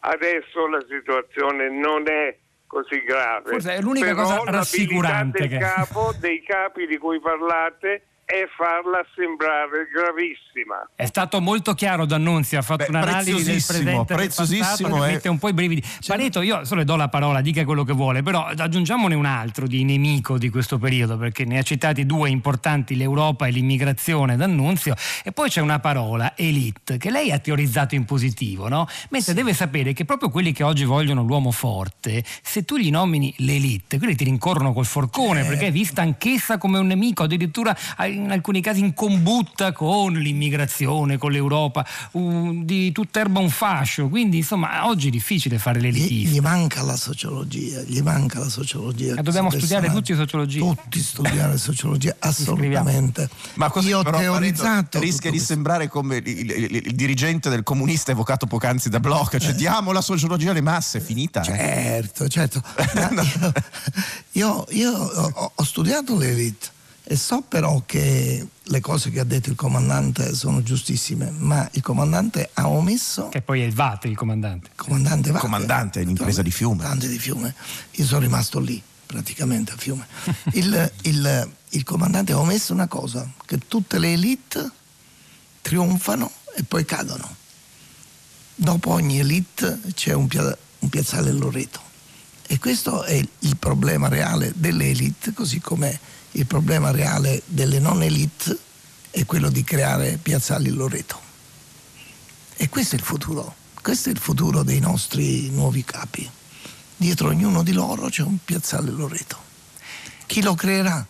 adesso 0.00 0.66
la 0.66 0.80
situazione 0.88 1.68
non 1.70 2.08
è 2.08 2.36
così 2.66 3.00
grave. 3.02 3.50
Forse 3.50 3.74
è 3.74 3.80
l'unica 3.80 4.06
Però 4.14 4.22
cosa 4.22 4.42
rassicurante 4.50 5.38
del 5.40 5.48
che- 5.48 5.58
capo, 5.58 6.12
dei 6.20 6.42
capi 6.42 6.86
di 6.86 6.98
cui 6.98 7.20
parlate 7.20 8.04
è 8.30 8.46
farla 8.56 9.04
sembrare 9.16 9.88
gravissima. 9.92 10.88
È 10.94 11.04
stato 11.04 11.40
molto 11.40 11.74
chiaro 11.74 12.06
D'Annunzio, 12.06 12.60
ha 12.60 12.62
fatto 12.62 12.84
Beh, 12.84 12.90
un'analisi 12.90 13.32
del 13.32 13.42
preziosissimo, 13.42 13.80
presente 13.80 13.90
e 13.90 14.16
del 14.16 14.16
preziosissimo, 14.16 14.88
passato 14.88 14.94
che 14.94 15.08
eh. 15.08 15.12
mette 15.12 15.28
un 15.28 15.38
po' 15.38 15.48
i 15.48 15.52
brividi. 15.52 15.82
Pareto, 16.06 16.40
io 16.40 16.64
solo 16.64 16.80
le 16.80 16.86
do 16.86 16.94
la 16.94 17.08
parola, 17.08 17.40
dica 17.40 17.64
quello 17.64 17.82
che 17.82 17.92
vuole, 17.92 18.22
però 18.22 18.44
aggiungiamone 18.44 19.16
un 19.16 19.26
altro 19.26 19.66
di 19.66 19.82
nemico 19.82 20.38
di 20.38 20.48
questo 20.48 20.78
periodo, 20.78 21.16
perché 21.16 21.44
ne 21.44 21.58
ha 21.58 21.62
citati 21.62 22.06
due 22.06 22.30
importanti, 22.30 22.94
l'Europa 22.94 23.48
e 23.48 23.50
l'immigrazione 23.50 24.36
D'Annunzio, 24.36 24.94
e 25.24 25.32
poi 25.32 25.48
c'è 25.48 25.60
una 25.60 25.80
parola, 25.80 26.34
elite, 26.36 26.98
che 26.98 27.10
lei 27.10 27.32
ha 27.32 27.38
teorizzato 27.40 27.96
in 27.96 28.04
positivo, 28.04 28.68
no? 28.68 28.86
Mentre 29.08 29.34
deve 29.34 29.54
sapere 29.54 29.92
che 29.92 30.04
proprio 30.04 30.30
quelli 30.30 30.52
che 30.52 30.62
oggi 30.62 30.84
vogliono 30.84 31.24
l'uomo 31.24 31.50
forte, 31.50 32.22
se 32.42 32.64
tu 32.64 32.76
gli 32.76 32.90
nomini 32.90 33.34
l'elite, 33.38 33.98
quelli 33.98 34.14
ti 34.14 34.22
rincorrono 34.22 34.72
col 34.72 34.86
forcone, 34.86 35.44
perché 35.44 35.66
è 35.66 35.72
vista 35.72 36.02
anch'essa 36.02 36.58
come 36.58 36.78
un 36.78 36.86
nemico, 36.86 37.24
addirittura 37.24 37.76
in 38.24 38.30
alcuni 38.30 38.60
casi 38.60 38.80
in 38.80 38.94
combutta 38.94 39.72
con 39.72 40.12
l'immigrazione, 40.12 41.18
con 41.18 41.30
l'Europa, 41.32 41.84
un- 42.12 42.64
di 42.64 42.92
tutta 42.92 43.20
erba 43.20 43.40
un 43.40 43.50
fascio. 43.50 44.08
Quindi, 44.08 44.38
insomma, 44.38 44.86
oggi 44.86 45.08
è 45.08 45.10
difficile 45.10 45.58
fare 45.58 45.78
Gli, 45.78 45.82
l'elitista. 45.82 46.30
gli 46.30 46.40
manca 46.40 46.82
la 46.82 46.96
sociologia, 46.96 47.80
gli 47.82 48.00
manca 48.00 48.38
la 48.38 48.48
sociologia. 48.48 49.14
Eh, 49.16 49.22
dobbiamo 49.22 49.50
studiare 49.50 49.90
tutti 49.90 50.14
sociologia. 50.14 50.60
Tutti 50.60 51.00
studiare 51.00 51.56
sociologia, 51.58 52.14
assolutamente. 52.18 53.28
Ma 53.54 53.70
così 53.70 53.88
Io 53.88 53.98
ho 53.98 54.02
teorizzato. 54.02 54.98
rischia 55.00 55.30
di 55.30 55.36
questo. 55.36 55.54
sembrare 55.54 55.88
come 55.88 56.16
il, 56.16 56.26
il- 56.28 56.50
il- 56.50 56.82
il 56.86 56.94
dirigente 56.94 57.48
del 57.48 57.62
comunista 57.62 58.10
evocato 58.12 58.46
poc'anzi 58.46 58.88
da 58.88 59.00
Bloch, 59.00 59.36
cioè 59.38 59.52
diamo 59.54 59.92
la 59.92 60.00
sociologia 60.00 60.50
alle 60.50 60.60
masse, 60.60 60.98
è 60.98 61.00
finita. 61.00 61.40
eh. 61.42 61.44
Certo, 61.44 62.28
certo. 62.28 62.62
Ma 62.94 63.10
io, 63.20 63.52
io- 64.32 64.66
io 64.70 64.92
ho, 64.92 65.52
ho 65.54 65.62
studiato 65.64 66.16
l'elite 66.16 66.78
e 67.12 67.16
so 67.16 67.40
però 67.40 67.82
che 67.86 68.46
le 68.62 68.80
cose 68.80 69.10
che 69.10 69.18
ha 69.18 69.24
detto 69.24 69.50
il 69.50 69.56
comandante 69.56 70.32
sono 70.32 70.62
giustissime, 70.62 71.32
ma 71.36 71.68
il 71.72 71.82
comandante 71.82 72.50
ha 72.52 72.68
omesso. 72.68 73.28
Che 73.30 73.42
poi 73.42 73.62
è 73.62 73.64
il 73.64 73.74
VAT 73.74 74.04
il 74.04 74.16
comandante. 74.16 74.68
Il 74.68 74.76
comandante 74.76 75.32
va. 75.32 75.40
Comandante 75.40 75.98
è 75.98 76.04
un'impresa 76.04 76.40
di 76.42 76.52
fiume. 76.52 76.76
Comandante 76.76 77.08
di 77.08 77.18
fiume. 77.18 77.52
Io 77.92 78.04
sono 78.06 78.20
rimasto 78.20 78.60
lì, 78.60 78.80
praticamente 79.06 79.72
a 79.72 79.76
fiume. 79.76 80.06
Il, 80.54 80.92
il- 81.02 81.50
il 81.70 81.82
comandante 81.82 82.30
ha 82.30 82.38
omesso 82.38 82.72
una 82.72 82.86
cosa, 82.86 83.28
che 83.44 83.58
tutte 83.66 83.98
le 83.98 84.12
elite 84.12 84.70
trionfano 85.62 86.30
e 86.56 86.62
poi 86.62 86.84
cadono. 86.84 87.34
Dopo 88.54 88.90
ogni 88.90 89.18
elite 89.18 89.80
c'è 89.94 90.12
un, 90.12 90.28
pia- 90.28 90.56
un 90.78 90.88
piazzale 90.88 91.32
Loreto. 91.32 91.80
E 92.46 92.58
questo 92.60 93.02
è 93.02 93.14
il 93.14 93.56
problema 93.56 94.06
reale 94.06 94.52
delle 94.54 94.90
elite, 94.90 95.32
così 95.32 95.58
come 95.60 95.98
il 96.32 96.46
problema 96.46 96.90
reale 96.90 97.42
delle 97.46 97.78
non 97.78 98.02
elite 98.02 98.56
è 99.10 99.24
quello 99.26 99.50
di 99.50 99.64
creare 99.64 100.18
piazzali 100.20 100.70
Loreto. 100.70 101.20
E 102.56 102.68
questo 102.68 102.94
è 102.94 102.98
il 102.98 103.04
futuro, 103.04 103.54
questo 103.82 104.10
è 104.10 104.12
il 104.12 104.18
futuro 104.18 104.62
dei 104.62 104.78
nostri 104.78 105.50
nuovi 105.50 105.84
capi. 105.84 106.30
Dietro 106.96 107.28
ognuno 107.28 107.62
di 107.62 107.72
loro 107.72 108.08
c'è 108.08 108.22
un 108.22 108.38
piazzale 108.44 108.90
Loreto. 108.90 109.38
Chi 110.26 110.42
lo 110.42 110.54
creerà? 110.54 111.04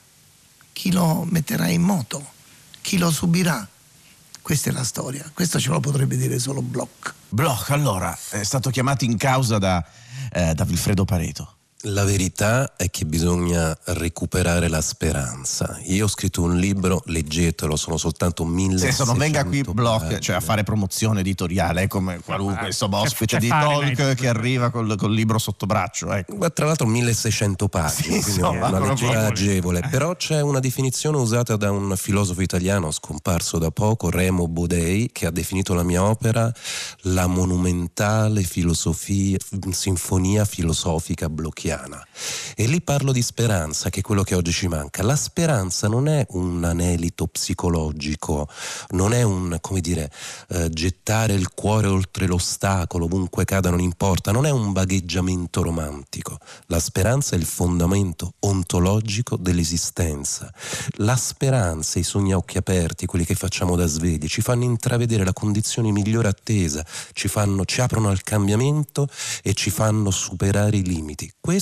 Chi 0.72 0.92
lo 0.92 1.26
metterà 1.28 1.68
in 1.68 1.82
moto? 1.82 2.32
Chi 2.80 2.96
lo 2.96 3.10
subirà? 3.10 3.68
Questa 4.40 4.70
è 4.70 4.72
la 4.72 4.84
storia, 4.84 5.30
questo 5.34 5.60
ce 5.60 5.68
lo 5.68 5.80
potrebbe 5.80 6.16
dire 6.16 6.38
solo 6.38 6.62
Bloch. 6.62 7.14
Bloch, 7.28 7.70
allora, 7.70 8.16
è 8.30 8.42
stato 8.42 8.70
chiamato 8.70 9.04
in 9.04 9.18
causa 9.18 9.58
da, 9.58 9.84
eh, 10.32 10.54
da 10.54 10.64
Vilfredo 10.64 11.04
Pareto. 11.04 11.56
La 11.84 12.04
verità 12.04 12.76
è 12.76 12.90
che 12.90 13.06
bisogna 13.06 13.74
recuperare 13.84 14.68
la 14.68 14.82
speranza. 14.82 15.78
Io 15.84 16.04
ho 16.04 16.08
scritto 16.08 16.42
un 16.42 16.58
libro, 16.58 17.00
leggetelo, 17.06 17.74
sono 17.74 17.96
soltanto 17.96 18.44
mille. 18.44 18.76
Senso, 18.76 19.04
non 19.04 19.16
venga 19.16 19.46
qui 19.46 19.62
Bloch 19.62 20.18
cioè, 20.18 20.36
a 20.36 20.40
fare 20.40 20.62
promozione 20.62 21.20
editoriale, 21.20 21.88
come 21.88 22.20
qualunque 22.22 22.66
insomma, 22.66 22.98
ospite 22.98 23.36
c'è 23.36 23.40
di 23.40 23.48
Fahrenheit. 23.48 23.96
talk 23.96 24.14
che 24.14 24.28
arriva 24.28 24.68
col, 24.68 24.94
col 24.98 25.14
libro 25.14 25.38
sotto 25.38 25.64
braccio. 25.64 26.12
Ecco. 26.12 26.36
Ma 26.36 26.50
tra 26.50 26.66
l'altro 26.66 26.86
1600 26.86 27.68
pagine, 27.68 28.02
Sì, 28.02 28.08
quindi 28.24 28.28
insomma, 28.40 28.66
è 28.66 28.68
una 28.68 28.68
proprio- 28.80 29.08
lettura 29.08 29.26
agevole. 29.28 29.80
Però 29.90 30.14
c'è 30.16 30.42
una 30.42 30.60
definizione 30.60 31.16
usata 31.16 31.56
da 31.56 31.70
un 31.70 31.94
filosofo 31.96 32.42
italiano 32.42 32.90
scomparso 32.90 33.56
da 33.56 33.70
poco, 33.70 34.10
Remo 34.10 34.46
Bodei, 34.48 35.08
che 35.12 35.24
ha 35.24 35.30
definito 35.30 35.72
la 35.72 35.82
mia 35.82 36.04
opera 36.04 36.52
la 37.04 37.26
monumentale 37.26 38.42
filosofia, 38.42 39.38
sinfonia 39.70 40.44
filosofica 40.44 41.30
blocchiana. 41.70 42.04
E 42.56 42.66
lì 42.66 42.82
parlo 42.82 43.12
di 43.12 43.22
speranza, 43.22 43.88
che 43.88 44.00
è 44.00 44.02
quello 44.02 44.22
che 44.22 44.34
oggi 44.34 44.52
ci 44.52 44.68
manca. 44.68 45.02
La 45.02 45.16
speranza 45.16 45.88
non 45.88 46.08
è 46.08 46.26
un 46.30 46.62
anelito 46.64 47.26
psicologico, 47.26 48.48
non 48.90 49.14
è 49.14 49.22
un, 49.22 49.56
come 49.60 49.80
dire, 49.80 50.10
eh, 50.48 50.68
gettare 50.68 51.32
il 51.32 51.50
cuore 51.54 51.86
oltre 51.86 52.26
l'ostacolo, 52.26 53.06
ovunque 53.06 53.44
cada 53.44 53.70
non 53.70 53.80
importa, 53.80 54.32
non 54.32 54.44
è 54.44 54.50
un 54.50 54.72
vagheggiamento 54.72 55.62
romantico. 55.62 56.38
La 56.66 56.80
speranza 56.80 57.34
è 57.34 57.38
il 57.38 57.46
fondamento 57.46 58.34
ontologico 58.40 59.36
dell'esistenza. 59.36 60.52
La 60.96 61.16
speranza, 61.16 61.98
i 61.98 62.02
sogni 62.02 62.32
a 62.32 62.36
occhi 62.36 62.58
aperti, 62.58 63.06
quelli 63.06 63.24
che 63.24 63.34
facciamo 63.34 63.76
da 63.76 63.86
svegli, 63.86 64.26
ci 64.26 64.42
fanno 64.42 64.64
intravedere 64.64 65.24
la 65.24 65.32
condizione 65.32 65.90
migliore 65.92 66.28
attesa, 66.28 66.84
ci, 67.12 67.28
fanno, 67.28 67.64
ci 67.64 67.80
aprono 67.80 68.10
al 68.10 68.22
cambiamento 68.22 69.08
e 69.42 69.54
ci 69.54 69.70
fanno 69.70 70.10
superare 70.10 70.76
i 70.76 70.82
limiti. 70.82 71.32
Questo 71.40 71.59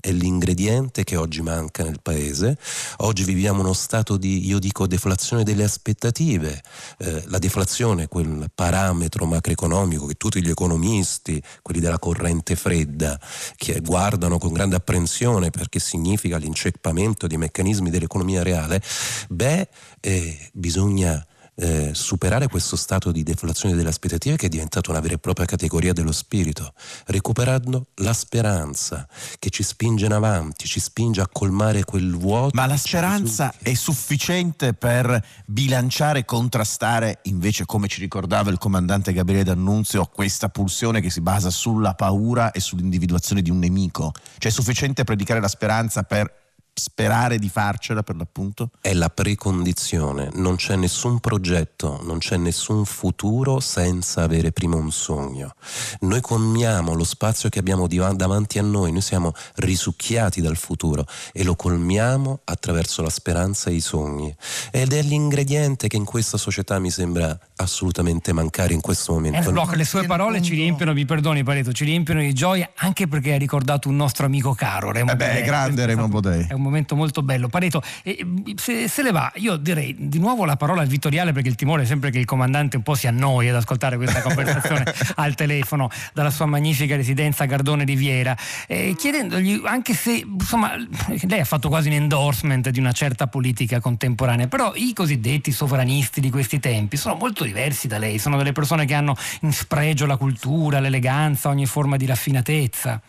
è 0.00 0.10
l'ingrediente 0.10 1.04
che 1.04 1.16
oggi 1.16 1.42
manca 1.42 1.82
nel 1.82 2.00
paese. 2.02 2.58
Oggi 2.98 3.24
viviamo 3.24 3.60
uno 3.60 3.72
stato 3.72 4.16
di, 4.16 4.46
io 4.46 4.58
dico, 4.58 4.86
deflazione 4.86 5.42
delle 5.42 5.64
aspettative. 5.64 6.62
Eh, 6.98 7.24
la 7.26 7.38
deflazione, 7.38 8.08
quel 8.08 8.50
parametro 8.54 9.24
macroeconomico 9.26 10.06
che 10.06 10.14
tutti 10.14 10.42
gli 10.42 10.50
economisti, 10.50 11.42
quelli 11.62 11.80
della 11.80 11.98
corrente 11.98 12.56
fredda, 12.56 13.18
che 13.56 13.80
guardano 13.80 14.38
con 14.38 14.52
grande 14.52 14.76
apprensione 14.76 15.50
perché 15.50 15.78
significa 15.78 16.36
l'inceppamento 16.36 17.26
dei 17.26 17.38
meccanismi 17.38 17.90
dell'economia 17.90 18.42
reale, 18.42 18.82
beh, 19.28 19.68
eh, 20.00 20.50
bisogna 20.52 21.24
eh, 21.54 21.90
superare 21.92 22.48
questo 22.48 22.76
stato 22.76 23.12
di 23.12 23.22
deflazione 23.22 23.74
delle 23.74 23.90
aspettative 23.90 24.36
che 24.36 24.46
è 24.46 24.48
diventato 24.48 24.90
una 24.90 25.00
vera 25.00 25.14
e 25.14 25.18
propria 25.18 25.46
categoria 25.46 25.92
dello 25.92 26.12
spirito, 26.12 26.72
recuperando 27.06 27.86
la 27.96 28.12
speranza 28.12 29.06
che 29.38 29.50
ci 29.50 29.62
spinge 29.62 30.06
in 30.06 30.12
avanti, 30.12 30.66
ci 30.66 30.80
spinge 30.80 31.20
a 31.20 31.28
colmare 31.30 31.84
quel 31.84 32.16
vuoto. 32.16 32.50
Ma 32.54 32.66
la 32.66 32.76
speranza 32.76 33.54
è 33.60 33.74
sufficiente 33.74 34.72
per 34.72 35.22
bilanciare 35.46 36.20
e 36.20 36.24
contrastare, 36.24 37.20
invece, 37.24 37.66
come 37.66 37.88
ci 37.88 38.00
ricordava 38.00 38.50
il 38.50 38.58
comandante 38.58 39.12
Gabriele 39.12 39.44
D'Annunzio, 39.44 40.06
questa 40.06 40.48
pulsione 40.48 41.00
che 41.00 41.10
si 41.10 41.20
basa 41.20 41.50
sulla 41.50 41.94
paura 41.94 42.50
e 42.52 42.60
sull'individuazione 42.60 43.42
di 43.42 43.50
un 43.50 43.58
nemico? 43.58 44.12
Cioè 44.38 44.50
è 44.50 44.54
sufficiente 44.54 45.04
predicare 45.04 45.40
la 45.40 45.48
speranza 45.48 46.02
per 46.02 46.41
sperare 46.74 47.38
di 47.38 47.48
farcela 47.48 48.02
per 48.02 48.16
l'appunto? 48.16 48.70
È 48.80 48.92
la 48.94 49.10
precondizione, 49.10 50.30
non 50.34 50.56
c'è 50.56 50.76
nessun 50.76 51.20
progetto, 51.20 52.00
non 52.02 52.18
c'è 52.18 52.36
nessun 52.36 52.84
futuro 52.84 53.60
senza 53.60 54.22
avere 54.22 54.52
prima 54.52 54.76
un 54.76 54.90
sogno. 54.90 55.54
Noi 56.00 56.20
colmiamo 56.20 56.94
lo 56.94 57.04
spazio 57.04 57.48
che 57.48 57.58
abbiamo 57.58 57.86
davanti 57.86 58.58
a 58.58 58.62
noi, 58.62 58.90
noi 58.90 59.02
siamo 59.02 59.32
risucchiati 59.56 60.40
dal 60.40 60.56
futuro 60.56 61.04
e 61.32 61.44
lo 61.44 61.54
colmiamo 61.56 62.40
attraverso 62.44 63.02
la 63.02 63.10
speranza 63.10 63.70
e 63.70 63.74
i 63.74 63.80
sogni. 63.80 64.34
Ed 64.70 64.92
è 64.92 65.02
l'ingrediente 65.02 65.88
che 65.88 65.96
in 65.96 66.04
questa 66.04 66.38
società 66.38 66.78
mi 66.78 66.90
sembra 66.90 67.38
assolutamente 67.56 68.32
mancare 68.32 68.72
in 68.72 68.80
questo 68.80 69.12
momento. 69.12 69.50
Eh, 69.50 69.52
Bloch, 69.52 69.74
le 69.74 69.84
sue 69.84 70.06
parole 70.06 70.40
ci 70.42 70.54
riempiono, 70.54 70.92
mi 70.92 71.04
perdoni 71.04 71.42
Pareto, 71.42 71.72
ci 71.72 71.84
riempiono 71.84 72.20
di 72.20 72.32
gioia 72.32 72.70
anche 72.76 73.06
perché 73.06 73.34
ha 73.34 73.38
ricordato 73.38 73.88
un 73.88 73.96
nostro 73.96 74.26
amico 74.26 74.54
caro, 74.54 74.90
Remo 74.90 75.12
Eh 75.12 75.16
beh, 75.16 75.26
Bodei. 75.26 75.42
grande 75.42 75.86
Remo 75.86 76.08
Bodei. 76.08 76.46
È 76.48 76.52
un 76.54 76.61
momento 76.62 76.96
molto 76.96 77.22
bello. 77.22 77.48
Pareto, 77.48 77.82
eh, 78.02 78.24
se, 78.56 78.88
se 78.88 79.02
le 79.02 79.10
va, 79.10 79.30
io 79.36 79.56
direi 79.56 79.94
di 79.98 80.18
nuovo 80.18 80.44
la 80.44 80.56
parola 80.56 80.82
al 80.82 80.88
Vittoriale 80.88 81.32
perché 81.32 81.48
il 81.48 81.54
timore 81.54 81.82
è 81.82 81.86
sempre 81.86 82.10
che 82.10 82.18
il 82.18 82.24
comandante 82.24 82.76
un 82.76 82.82
po' 82.82 82.94
si 82.94 83.06
annoi 83.06 83.48
ad 83.48 83.56
ascoltare 83.56 83.96
questa 83.96 84.20
conversazione 84.22 84.84
al 85.16 85.34
telefono 85.34 85.90
dalla 86.12 86.30
sua 86.30 86.46
magnifica 86.46 86.96
residenza 86.96 87.44
a 87.44 87.46
Gardone 87.46 87.84
Riviera, 87.84 88.36
eh, 88.66 88.94
chiedendogli 88.96 89.62
anche 89.64 89.94
se, 89.94 90.24
insomma, 90.26 90.74
lei 91.22 91.40
ha 91.40 91.44
fatto 91.44 91.68
quasi 91.68 91.88
un 91.88 91.94
endorsement 91.94 92.68
di 92.70 92.78
una 92.78 92.92
certa 92.92 93.26
politica 93.26 93.80
contemporanea, 93.80 94.46
però 94.46 94.72
i 94.74 94.92
cosiddetti 94.92 95.52
sovranisti 95.52 96.20
di 96.20 96.30
questi 96.30 96.60
tempi 96.60 96.96
sono 96.96 97.14
molto 97.14 97.44
diversi 97.44 97.88
da 97.88 97.98
lei, 97.98 98.18
sono 98.18 98.36
delle 98.36 98.52
persone 98.52 98.84
che 98.84 98.94
hanno 98.94 99.16
in 99.40 99.52
spregio 99.52 100.06
la 100.06 100.16
cultura, 100.16 100.80
l'eleganza, 100.80 101.48
ogni 101.48 101.66
forma 101.66 101.96
di 101.96 102.06
raffinatezza. 102.06 103.00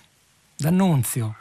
D'Annunzio. 0.56 1.36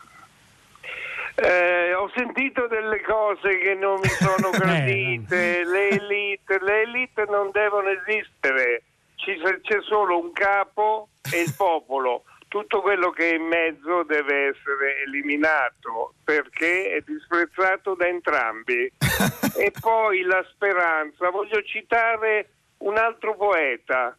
Eh, 1.35 1.92
ho 2.03 2.11
sentito 2.17 2.67
delle 2.67 3.01
cose 3.03 3.59
che 3.59 3.75
non 3.75 4.01
mi 4.01 4.09
sono 4.09 4.51
gradite, 4.59 5.65
le 5.65 5.89
elite, 5.91 6.59
le 6.61 6.83
elite 6.83 7.25
non 7.29 7.51
devono 7.53 7.89
esistere, 7.91 8.83
ci- 9.17 9.41
c'è 9.63 9.81
solo 9.83 10.19
un 10.19 10.33
capo 10.33 11.09
e 11.33 11.43
il 11.43 11.55
popolo. 11.57 12.25
Tutto 12.49 12.83
quello 12.83 13.11
che 13.11 13.31
è 13.31 13.35
in 13.35 13.45
mezzo 13.45 14.03
deve 14.03 14.49
essere 14.49 15.03
eliminato 15.07 16.15
perché 16.23 16.91
è 16.97 17.01
disprezzato 17.01 17.95
da 17.95 18.07
entrambi. 18.07 18.93
e 19.57 19.73
poi 19.81 20.23
la 20.23 20.45
speranza. 20.53 21.31
Voglio 21.31 21.63
citare 21.63 22.49
un 22.79 22.99
altro 22.99 23.37
poeta, 23.37 24.17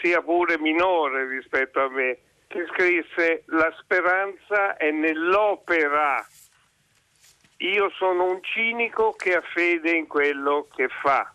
sia 0.00 0.22
pure 0.22 0.58
minore 0.58 1.26
rispetto 1.28 1.80
a 1.80 1.90
me, 1.90 2.18
che 2.46 2.66
scrisse 2.72 3.42
La 3.46 3.74
speranza 3.80 4.76
è 4.76 4.90
nell'opera. 4.90 6.24
Io 7.58 7.90
sono 7.96 8.24
un 8.24 8.42
cinico 8.42 9.12
che 9.12 9.34
ha 9.34 9.40
fede 9.40 9.92
in 9.92 10.06
quello 10.06 10.66
che 10.74 10.88
fa. 10.88 11.32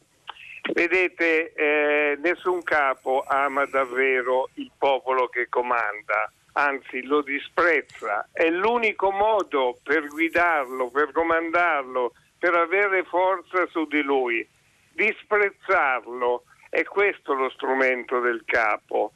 Vedete, 0.73 1.53
eh, 1.53 2.17
nessun 2.21 2.62
capo 2.63 3.23
ama 3.27 3.65
davvero 3.65 4.49
il 4.55 4.69
popolo 4.77 5.27
che 5.27 5.47
comanda, 5.49 6.32
anzi 6.53 7.03
lo 7.03 7.21
disprezza. 7.21 8.27
È 8.32 8.49
l'unico 8.49 9.12
modo 9.12 9.79
per 9.82 10.08
guidarlo, 10.08 10.89
per 10.89 11.12
comandarlo, 11.12 12.13
per 12.38 12.53
avere 12.53 13.03
forza 13.05 13.65
su 13.67 13.86
di 13.88 14.01
lui. 14.01 14.47
Disprezzarlo 14.91 16.43
è 16.69 16.84
questo 16.84 17.34
lo 17.34 17.49
strumento 17.49 18.19
del 18.19 18.43
capo. 18.45 19.13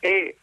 E 0.00 0.36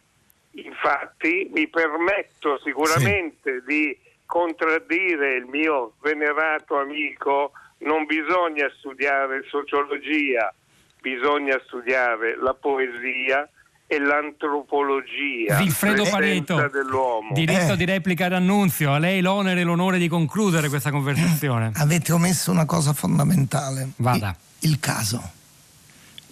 infatti 0.52 1.49
mi 1.52 1.67
permetto 1.67 2.60
sicuramente 2.60 3.63
di 3.65 3.97
contraddire 4.25 5.36
il 5.36 5.45
mio 5.45 5.93
venerato 6.01 6.77
amico, 6.79 7.51
non 7.79 8.05
bisogna 8.05 8.67
studiare 8.79 9.43
sociologia, 9.49 10.53
bisogna 11.01 11.59
studiare 11.65 12.38
la 12.41 12.53
poesia 12.53 13.47
e 13.86 13.99
l'antropologia 13.99 15.57
Vilfredo 15.57 16.05
Pareto, 16.09 16.67
dell'uomo. 16.69 17.33
diritto 17.33 17.73
Eh. 17.73 17.77
di 17.77 17.86
replica 17.86 18.27
d'annunzio, 18.29 18.93
a 18.93 18.97
lei 18.97 19.21
l'onere 19.21 19.62
e 19.62 19.63
l'onore 19.63 19.97
di 19.97 20.07
concludere 20.07 20.69
questa 20.69 20.89
conversazione. 20.89 21.71
Avete 21.75 22.12
omesso 22.13 22.51
una 22.51 22.65
cosa 22.65 22.93
fondamentale. 22.93 23.89
Vada. 23.97 24.36
Il, 24.59 24.69
il 24.71 24.79
caso. 24.79 25.21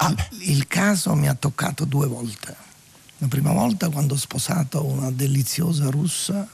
Il, 0.01 0.49
il 0.55 0.67
caso 0.67 1.13
mi 1.13 1.27
ha 1.27 1.35
toccato 1.35 1.85
due 1.85 2.07
volte. 2.07 2.55
La 3.17 3.27
prima 3.27 3.51
volta 3.51 3.89
quando 3.89 4.15
ho 4.15 4.17
sposato 4.17 4.83
una 4.83 5.11
deliziosa 5.11 5.89
russa 5.91 6.47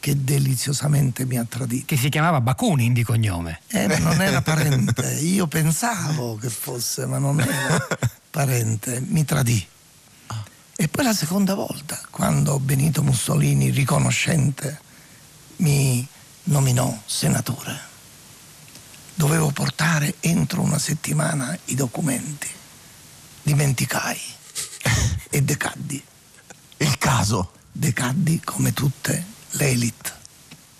che 0.00 0.24
deliziosamente 0.24 1.26
mi 1.26 1.38
ha 1.38 1.44
tradito. 1.44 1.84
Che 1.86 1.96
si 1.98 2.08
chiamava 2.08 2.40
Bakunin 2.40 2.94
di 2.94 3.04
cognome. 3.04 3.60
Eh, 3.68 3.86
ma 3.86 3.98
non 3.98 4.20
era 4.20 4.40
parente, 4.40 5.12
io 5.20 5.46
pensavo 5.46 6.36
che 6.36 6.48
fosse, 6.48 7.04
ma 7.04 7.18
non 7.18 7.38
era 7.38 7.86
parente, 8.30 9.00
mi 9.06 9.24
tradì. 9.24 9.64
E 10.74 10.88
poi 10.88 11.04
la 11.04 11.12
seconda 11.12 11.54
volta, 11.54 12.00
quando 12.08 12.58
Benito 12.58 13.02
Mussolini, 13.02 13.68
riconoscente, 13.68 14.80
mi 15.56 16.06
nominò 16.44 16.98
senatore. 17.04 17.88
Dovevo 19.14 19.50
portare 19.50 20.14
entro 20.20 20.62
una 20.62 20.78
settimana 20.78 21.56
i 21.66 21.74
documenti. 21.74 22.48
Dimenticai 23.42 24.18
e 25.28 25.42
decaddi. 25.42 26.02
Il 26.78 26.96
caso. 26.96 27.52
Decaddi 27.72 28.40
come 28.42 28.72
tutte 28.72 29.38
le 29.52 29.68
elite. 29.68 30.18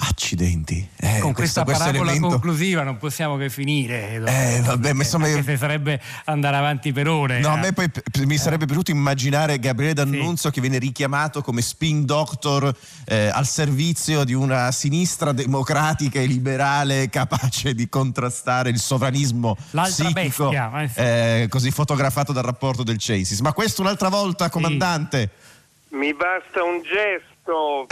Accidenti. 0.02 0.88
Eh, 0.96 1.18
Con 1.18 1.34
questo, 1.34 1.62
questa 1.62 1.64
questo 1.64 1.84
parabola 1.84 2.10
elemento- 2.12 2.28
conclusiva 2.28 2.82
non 2.84 2.96
possiamo 2.96 3.36
che 3.36 3.50
finire. 3.50 4.14
Eh, 4.14 4.60
vabbè, 4.64 4.94
ma 4.94 5.02
insomma- 5.02 5.26
Anche 5.26 5.42
se 5.42 5.58
sarebbe 5.58 6.00
andare 6.24 6.56
avanti 6.56 6.90
per 6.90 7.06
ore. 7.06 7.40
No, 7.40 7.50
a 7.50 7.58
eh. 7.58 7.60
me 7.60 7.72
poi 7.74 7.90
p- 7.90 8.00
mi 8.24 8.38
sarebbe 8.38 8.64
piaciuto 8.64 8.90
immaginare 8.92 9.58
Gabriele 9.58 9.92
D'Annunzio 9.92 10.48
che 10.50 10.62
viene 10.62 10.78
richiamato 10.78 11.42
come 11.42 11.60
spin 11.60 12.06
doctor 12.06 12.74
eh, 13.04 13.26
al 13.28 13.46
servizio 13.46 14.24
di 14.24 14.32
una 14.32 14.72
sinistra 14.72 15.32
democratica 15.32 16.18
e 16.18 16.24
liberale 16.24 17.10
capace 17.10 17.74
di 17.74 17.86
contrastare 17.90 18.70
il 18.70 18.78
sovranismo 18.78 19.54
L'altra 19.72 20.06
psichico 20.06 20.48
bestia, 20.48 20.88
sì. 20.94 20.98
eh, 21.00 21.46
così 21.50 21.70
fotografato 21.70 22.32
dal 22.32 22.44
rapporto 22.44 22.82
del 22.82 22.96
Censis. 22.96 23.40
Ma 23.40 23.52
questo 23.52 23.82
un'altra 23.82 24.08
volta, 24.08 24.48
comandante. 24.48 25.28
Mi 25.90 26.14
basta 26.14 26.62
un 26.62 26.80
gesto 26.82 27.29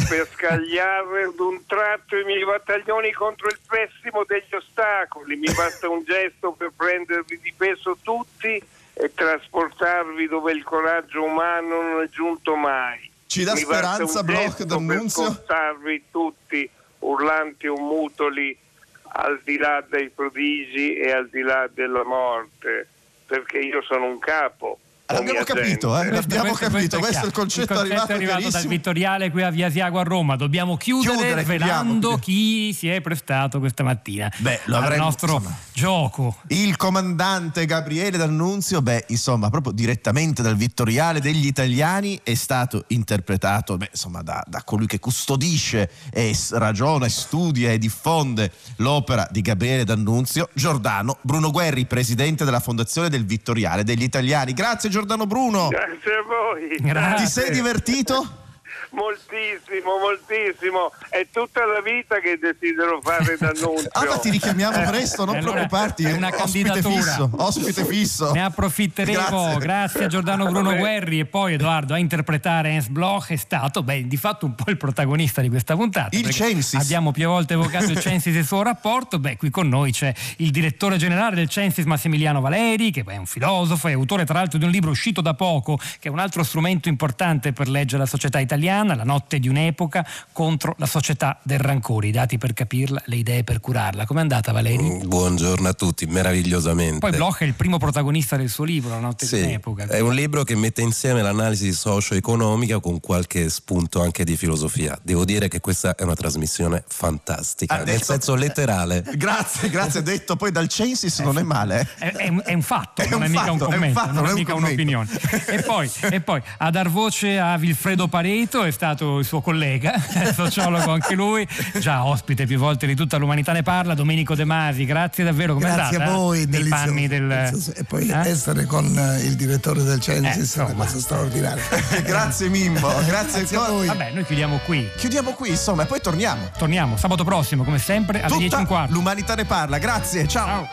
per 0.09 0.29
scagliare 0.35 1.33
d'un 1.35 1.64
tratto 1.66 2.16
i 2.16 2.25
miei 2.25 2.44
battaglioni 2.44 3.12
contro 3.12 3.49
il 3.49 3.59
pessimo 3.66 4.25
degli 4.25 4.55
ostacoli. 4.55 5.37
Mi 5.37 5.53
basta 5.55 5.88
un 5.88 6.05
gesto 6.05 6.53
per 6.53 6.73
prendervi 6.77 7.38
di 7.40 7.53
peso 7.57 7.97
tutti 8.03 8.62
e 8.94 9.14
trasportarvi 9.14 10.27
dove 10.27 10.53
il 10.53 10.64
coraggio 10.64 11.23
umano 11.23 11.83
non 11.83 12.03
è 12.03 12.09
giunto 12.09 12.57
mai. 12.57 13.11
Ci 13.27 13.44
dà 13.44 13.53
Mi 13.53 13.61
speranza, 13.61 14.21
un 14.21 14.27
Bloch, 14.27 14.62
D'Annunzio? 14.62 15.23
Per 15.23 15.33
portarvi 15.35 16.05
tutti 16.11 16.71
urlanti 17.01 17.66
o 17.66 17.77
mutoli 17.77 18.57
al 19.03 19.40
di 19.44 19.57
là 19.57 19.85
dei 19.88 20.09
prodigi 20.09 20.94
e 20.94 21.12
al 21.12 21.29
di 21.29 21.42
là 21.42 21.68
della 21.73 22.05
morte, 22.05 22.88
perché 23.27 23.59
io 23.59 23.83
sono 23.83 24.07
un 24.07 24.18
capo. 24.18 24.79
L'abbiamo 25.11 25.42
capito, 25.42 25.99
eh, 25.99 26.11
l'abbiamo 26.11 26.53
capito. 26.53 26.99
Questo 26.99 27.23
è 27.23 27.27
il 27.27 27.31
chiaro. 27.31 27.31
concetto 27.33 27.79
arrivato 27.79 28.12
è 28.12 28.14
arrivato 28.16 28.51
dal. 28.51 28.66
Vittoriale 28.66 29.31
qui 29.31 29.42
a 29.42 29.49
Via 29.49 29.71
Siago 29.71 29.99
a 30.01 30.03
Roma. 30.03 30.37
Dobbiamo 30.37 30.77
chiudere, 30.77 31.14
Chiudere, 31.14 31.44
svelando 31.44 31.92
chiudiamo, 31.92 32.16
chi 32.18 32.75
si 32.75 32.88
è 32.90 33.01
prestato 33.01 33.59
questa 33.59 33.83
mattina 33.83 34.31
Beh, 34.37 34.61
lo 34.66 34.77
al 34.77 34.83
avremmo, 34.83 35.05
nostro 35.05 35.37
insomma. 35.37 35.57
gioco. 35.73 36.37
Il 36.49 36.77
comandante 36.77 37.64
Gabriele 37.64 38.18
D'Annunzio, 38.18 38.83
beh, 38.83 39.07
insomma, 39.09 39.49
proprio 39.49 39.73
direttamente 39.73 40.42
dal 40.42 40.57
Vittoriale 40.57 41.21
degli 41.21 41.47
Italiani 41.47 42.21
è 42.23 42.35
stato 42.35 42.85
interpretato, 42.88 43.79
beh, 43.79 43.88
insomma, 43.92 44.21
da, 44.21 44.44
da 44.47 44.62
colui 44.62 44.87
che 44.87 44.99
custodisce 44.99 45.90
e 46.12 46.37
ragiona, 46.51 47.07
e 47.07 47.11
studia 47.11 47.71
e 47.71 47.79
diffonde 47.79 48.53
l'opera 48.77 49.27
di 49.31 49.40
Gabriele 49.40 49.85
D'Annunzio, 49.85 50.51
Giordano 50.53 51.16
Bruno 51.23 51.51
Guerri, 51.51 51.87
presidente 51.87 52.44
della 52.44 52.61
Fondazione 52.61 53.09
del 53.09 53.25
Vittoriale 53.25 53.85
degli 53.85 54.03
Italiani. 54.03 54.53
Grazie 54.53 54.81
Giordano 54.81 54.97
Bruno. 55.26 55.68
Grazie 55.68 56.12
a 56.12 56.22
voi. 56.22 56.76
Grazie. 56.80 57.24
Ti 57.24 57.30
sei 57.30 57.50
divertito? 57.50 58.46
Moltissimo, 58.90 59.98
moltissimo. 59.98 60.92
È 61.09 61.27
tutta 61.31 61.64
la 61.64 61.81
vita 61.81 62.20
che 62.20 62.38
desidero 62.40 63.01
fare 63.03 63.37
d'annunzio. 63.40 63.88
Ah, 63.92 64.05
ma 64.07 64.18
ti 64.18 64.31
richiamiamo 64.31 64.88
presto, 64.88 65.24
non 65.24 65.37
allora 65.37 65.53
preoccuparti. 65.66 66.05
è 66.05 66.12
una 66.12 66.29
ospite 66.29 66.68
candidatura. 66.70 67.01
fisso, 67.03 67.31
ospite 67.37 67.85
fisso. 67.85 68.33
Ne 68.33 68.42
approfitteremo, 68.44 69.18
Grazie. 69.20 69.59
grazie, 69.59 70.05
a 70.05 70.07
Giordano 70.09 70.46
Bruno 70.51 70.74
Guerri 70.77 71.20
e 71.20 71.27
poi 71.27 71.55
Edoardo 71.55 71.94
a 71.94 71.98
interpretare 71.98 72.74
Hans 72.74 72.88
Bloch 72.88 73.31
è 73.31 73.37
stato, 73.37 73.83
beh, 73.83 74.07
di 74.07 74.16
fatto 74.16 74.46
un 74.46 74.55
po' 74.55 74.70
il 74.70 74.77
protagonista 74.77 75.40
di 75.40 75.48
questa 75.48 75.74
puntata. 75.74 76.16
Il 76.16 76.31
Censis. 76.31 76.74
Abbiamo 76.81 77.11
più 77.12 77.27
volte 77.29 77.55
evocato 77.55 77.90
il 77.90 77.98
Censis 78.01 78.35
e 78.35 78.38
il 78.38 78.46
suo 78.46 78.62
rapporto, 78.62 79.18
beh, 79.18 79.37
qui 79.37 79.51
con 79.51 79.68
noi 79.68 79.92
c'è 79.92 80.12
il 80.38 80.51
direttore 80.51 80.96
generale 80.96 81.35
del 81.37 81.48
Censis 81.48 81.85
Massimiliano 81.85 82.40
Valeri, 82.40 82.90
che 82.90 83.05
è 83.07 83.16
un 83.16 83.27
filosofo 83.27 83.88
e 83.88 83.92
autore 83.92 84.24
tra 84.24 84.35
l'altro 84.38 84.59
di 84.59 84.64
un 84.64 84.70
libro 84.70 84.90
uscito 84.90 85.20
da 85.20 85.35
poco, 85.35 85.77
che 85.77 86.09
è 86.09 86.11
un 86.11 86.18
altro 86.18 86.42
strumento 86.42 86.88
importante 86.88 87.53
per 87.53 87.68
leggere 87.68 88.03
la 88.03 88.07
società 88.07 88.38
italiana, 88.38 88.77
La 88.95 89.03
notte 89.05 89.38
di 89.41 89.49
un'epoca 89.49 90.07
contro 90.33 90.75
la 90.79 90.87
società 90.87 91.38
del 91.43 91.59
rancore, 91.59 92.07
i 92.07 92.11
dati 92.12 92.38
per 92.38 92.53
capirla, 92.53 93.03
le 93.07 93.17
idee 93.17 93.43
per 93.45 93.59
curarla. 93.61 94.07
Com'è 94.07 94.21
andata 94.21 94.53
Valeri? 94.53 95.01
Buongiorno 95.05 95.69
a 95.69 95.73
tutti, 95.73 96.07
meravigliosamente. 96.07 96.99
Poi 97.01 97.11
Bloch 97.11 97.41
è 97.41 97.45
il 97.45 97.55
primo 97.55 97.79
protagonista 97.79 98.37
del 98.37 98.49
suo 98.49 98.64
libro, 98.64 98.91
La 98.91 99.01
notte 99.01 99.27
di 99.27 99.37
Sì, 99.37 99.43
un'epoca. 99.43 99.87
è 99.88 99.99
un 100.01 100.14
libro 100.14 100.45
che 100.45 100.55
mette 100.55 100.81
insieme 100.83 101.23
l'analisi 101.23 101.73
socio-economica 101.73 102.79
con 102.81 103.01
qualche 103.01 103.49
spunto 103.51 104.01
anche 104.01 104.25
di 104.25 104.37
filosofia. 104.37 104.99
Devo 105.03 105.25
dire 105.25 105.49
che 105.49 105.61
questa 105.61 105.95
è 105.97 106.03
una 106.05 106.14
trasmissione 106.14 106.85
fantastica, 106.87 107.75
Ha 107.75 107.77
nel 107.79 107.87
detto- 107.87 108.05
senso 108.05 108.35
letterale. 108.37 109.03
Grazie, 109.19 109.69
grazie. 109.71 110.03
Detto 110.03 110.37
poi 110.37 110.53
dal 110.53 110.69
Censis 110.69 111.19
non 111.21 111.38
è 111.38 111.43
male. 111.43 111.88
eh. 111.99 112.11
È, 112.12 112.12
è 112.14 112.29
un- 112.29 112.43
è 112.45 112.53
un 112.55 112.62
fatto, 112.62 113.03
È 113.03 113.09
non 113.09 113.21
un 113.21 113.27
è 113.27 113.29
mica 113.31 113.51
un 113.53 113.59
fatto, 113.59 113.71
è 113.71 113.75
un 113.75 113.81
commento, 113.81 113.99
fatto, 114.01 114.12
non 114.12 114.23
non 114.23 114.25
è 114.25 114.29
è 114.29 114.33
un 114.33 114.38
mica 114.38 114.53
commento. 114.53 114.83
un'opinione. 114.83 115.09
E 115.47 115.62
poi, 115.62 115.91
e 116.11 116.21
poi 116.21 116.43
a 116.59 116.71
dar 116.71 116.88
voce 116.91 117.38
a 117.38 117.57
Vilfredo 117.57 118.09
Pareto 118.09 118.62
è 118.68 118.72
stato 118.72 119.18
il 119.18 119.24
suo 119.24 119.40
collega, 119.40 119.92
sociologo 120.35 120.92
anche 120.92 121.14
lui, 121.14 121.46
già 121.78 122.04
ospite 122.04 122.46
più 122.46 122.59
volte 122.59 122.87
di 122.87 122.94
tutta 122.94 123.16
l'umanità 123.16 123.52
ne 123.52 123.62
parla, 123.62 123.94
Domenico 123.94 124.35
De 124.35 124.44
Masi, 124.44 124.85
grazie 124.85 125.24
davvero, 125.24 125.54
come 125.54 125.66
Grazie 125.72 126.02
a 126.02 126.11
voi, 126.11 126.38
Nei 126.38 126.46
delizioso, 126.46 126.85
panni 126.85 127.09
del... 127.09 127.31
E 127.74 127.85
poi 127.85 128.09
Eh? 128.09 128.28
essere 128.28 128.64
con 128.66 128.85
il 129.22 129.35
direttore 129.37 129.83
del 129.83 130.00
Censis 130.00 130.57
Eh, 130.57 130.61
è 130.61 130.64
una 130.64 130.85
cosa 130.85 130.98
straordinaria. 130.98 131.62
grazie 132.04 132.48
Mimmo, 132.48 132.88
grazie, 133.07 133.40
Grazie 133.40 133.57
a 133.57 133.68
voi. 133.68 133.87
Vabbè, 133.87 134.12
noi 134.12 134.24
chiudiamo 134.24 134.61
qui. 134.64 134.88
Chiudiamo 134.96 135.33
qui, 135.33 135.50
insomma, 135.50 135.83
e 135.83 135.87
poi 135.87 136.00
torniamo. 136.00 136.50
Torniamo 136.57 136.96
sabato 136.96 137.24
prossimo, 137.24 137.64
come 137.64 137.78
sempre, 137.78 138.20
alle 138.22 138.28
10 138.37 138.44
e 138.44 138.48
Tutta 138.48 138.59
un 138.61 138.66
quarto. 138.66 138.92
l'umanità 138.94 139.35
ne 139.35 139.44
parla. 139.44 139.78
Grazie, 139.78 140.26
ciao. 140.28 140.68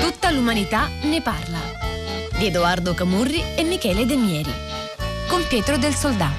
Tutta 0.00 0.30
l'umanità 0.30 0.88
ne 1.02 1.20
parla. 1.20 1.58
Di 2.38 2.46
Edoardo 2.46 2.94
Camurri 2.94 3.42
e 3.56 3.62
Michele 3.64 4.06
De 4.06 4.16
Mieri. 4.16 4.52
Con 5.28 5.46
Pietro 5.46 5.76
del 5.76 5.94
Soldà. 5.94 6.30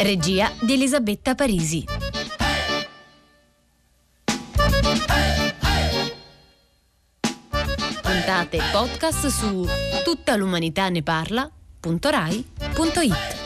Regia 0.00 0.50
di 0.60 0.74
Elisabetta 0.74 1.34
Parisi. 1.34 1.84
Punta- 8.02 8.02
puntate 8.02 8.58
podcast 8.72 9.26
su 9.26 9.66
tuttalumanità 10.04 10.88
ne 10.88 11.02
parla.rai.it. 11.02 13.37